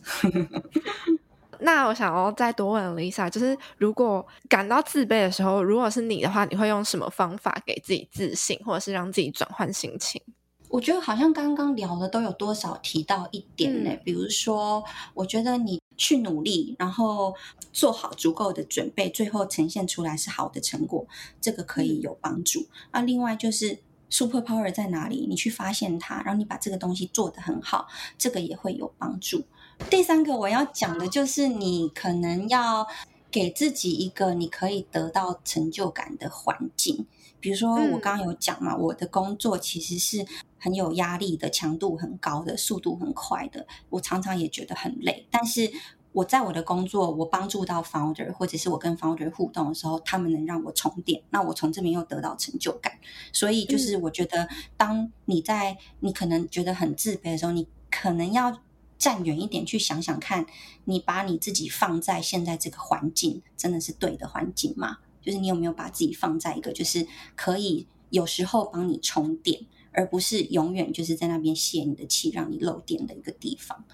[1.60, 10.20] 那我想要再多问 Lisa，就是如果感到自卑的时候，如果是你的话，你会用什么方法给自己自信，或者是让自己转换心情？
[10.68, 13.90] 我觉得好像刚刚聊的都有多少提到一点呢？
[13.92, 14.82] 嗯、比如说，
[15.14, 17.32] 我觉得你去努力，然后
[17.72, 21.06] 做好足够的准备，最后呈现出来是好的成果，
[21.40, 22.66] 这个可以有帮助。
[22.90, 23.78] 那、另外就是
[24.10, 25.26] super power 在哪里？
[25.28, 27.86] 你去发现它，然后你把这个东西做得很好，
[28.18, 29.44] 这个也会有帮助。
[29.88, 32.84] 第三个我要讲的就是，你可能要
[33.30, 37.06] 给自己一个你可以得到成就感的环境。
[37.42, 40.24] 比如说，我刚刚有讲嘛，我的工作其实是
[40.58, 45.26] 很有压力的，强度很高的，速度很快的，我常常也觉得很累。
[45.30, 45.70] 但是
[46.12, 52.92] 我在我的工作，我帮助到 founder，或者是我跟 founder 互动的时候，他们能让我充电，那我从这边又得到成就感。
[53.32, 58.62] 所以，就是我觉得，当你在你可能觉得很自卑的时候，你可能要。
[58.98, 60.46] 站远一点去想想看，
[60.84, 64.98] 你把你自己放在现在这个环境，真的是对的环境吗？
[65.22, 69.60] 就是你有没有把自己放在一个就是可以有时候帮你充电，
[69.92, 73.84] 而不是永远就是在那边泄你的气，让你漏电的一个地方。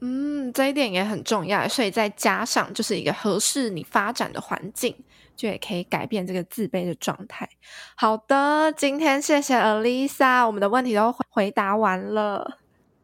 [0.00, 4.94] 嗯，这一点也很重要，所以再加上就是一个合适你发展的环境，
[5.34, 7.48] 就也可以改变这个自卑的状态。
[7.96, 12.58] 好的，今天谢谢 Alisa，我们的问题都回答完了。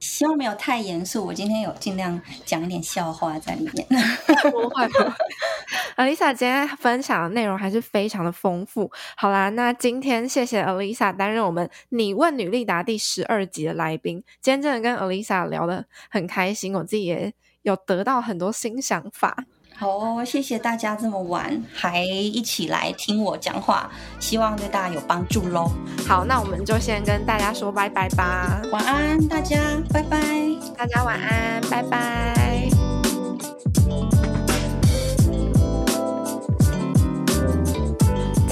[0.05, 3.88] 希望没有太严肃，我今天有尽量讲一点笑话在里面。
[4.50, 4.86] 不会
[5.96, 8.92] ，Alyssa 今天分享的内容还是非常的丰富。
[9.16, 14.22] 好啦，那今天谢谢阿丽萨担任我们“你问女力答”第十二集的来宾。
[14.42, 17.32] 今天真的跟阿丽萨聊得很开心，我自己也
[17.62, 19.46] 有得到很多新想法。
[19.76, 25.70] 好哦，谢谢大家这么晚还一起来听我讲话，希望对大家有帮助喽。
[26.06, 29.58] 好，那我们就先跟大家说拜拜吧，晚安大家，
[29.92, 30.18] 拜拜，
[30.76, 32.73] 大家晚安，拜拜。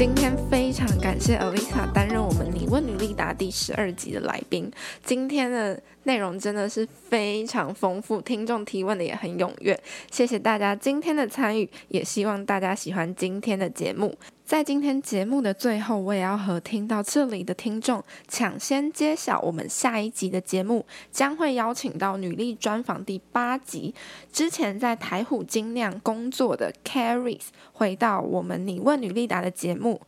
[0.05, 4.69] 今天非常感谢 Alisa 担任我们“你问女力答”第十二集的来宾。
[5.05, 9.81] 今天的内容真的是非常丰富，听众提问的也很踊跃。
[10.11, 14.13] 谢谢大家今天的参与，也希望大家喜欢今天的节目。
[14.53, 23.95] 在今天节目的最后，我也要和听到这里的听众抢先揭晓，我们下一集的节目将会邀请到女力专访第八集，
[24.31, 29.99] 之前在台虎精酿工作的 Caris 回到我们“你问女力答”的节目。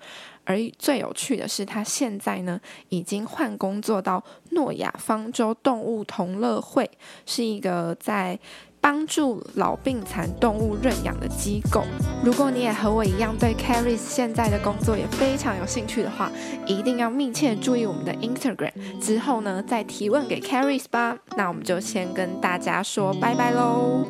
[0.45, 6.91] 而最有趣的是，她现在呢已经换工作到诺亚方舟动物同乐会，
[7.25, 8.39] 是一个在。
[8.85, 11.85] 帮助老病残动物认养的机构。
[12.23, 16.31] 如果你也和我一样对 Caris 现在的工作也非常有兴趣的话，
[16.67, 21.17] 一定要密切注意我们的 Instagram，之后呢再提问给 Caris 吧。
[21.35, 24.05] 那我们就先跟大家说拜拜喽。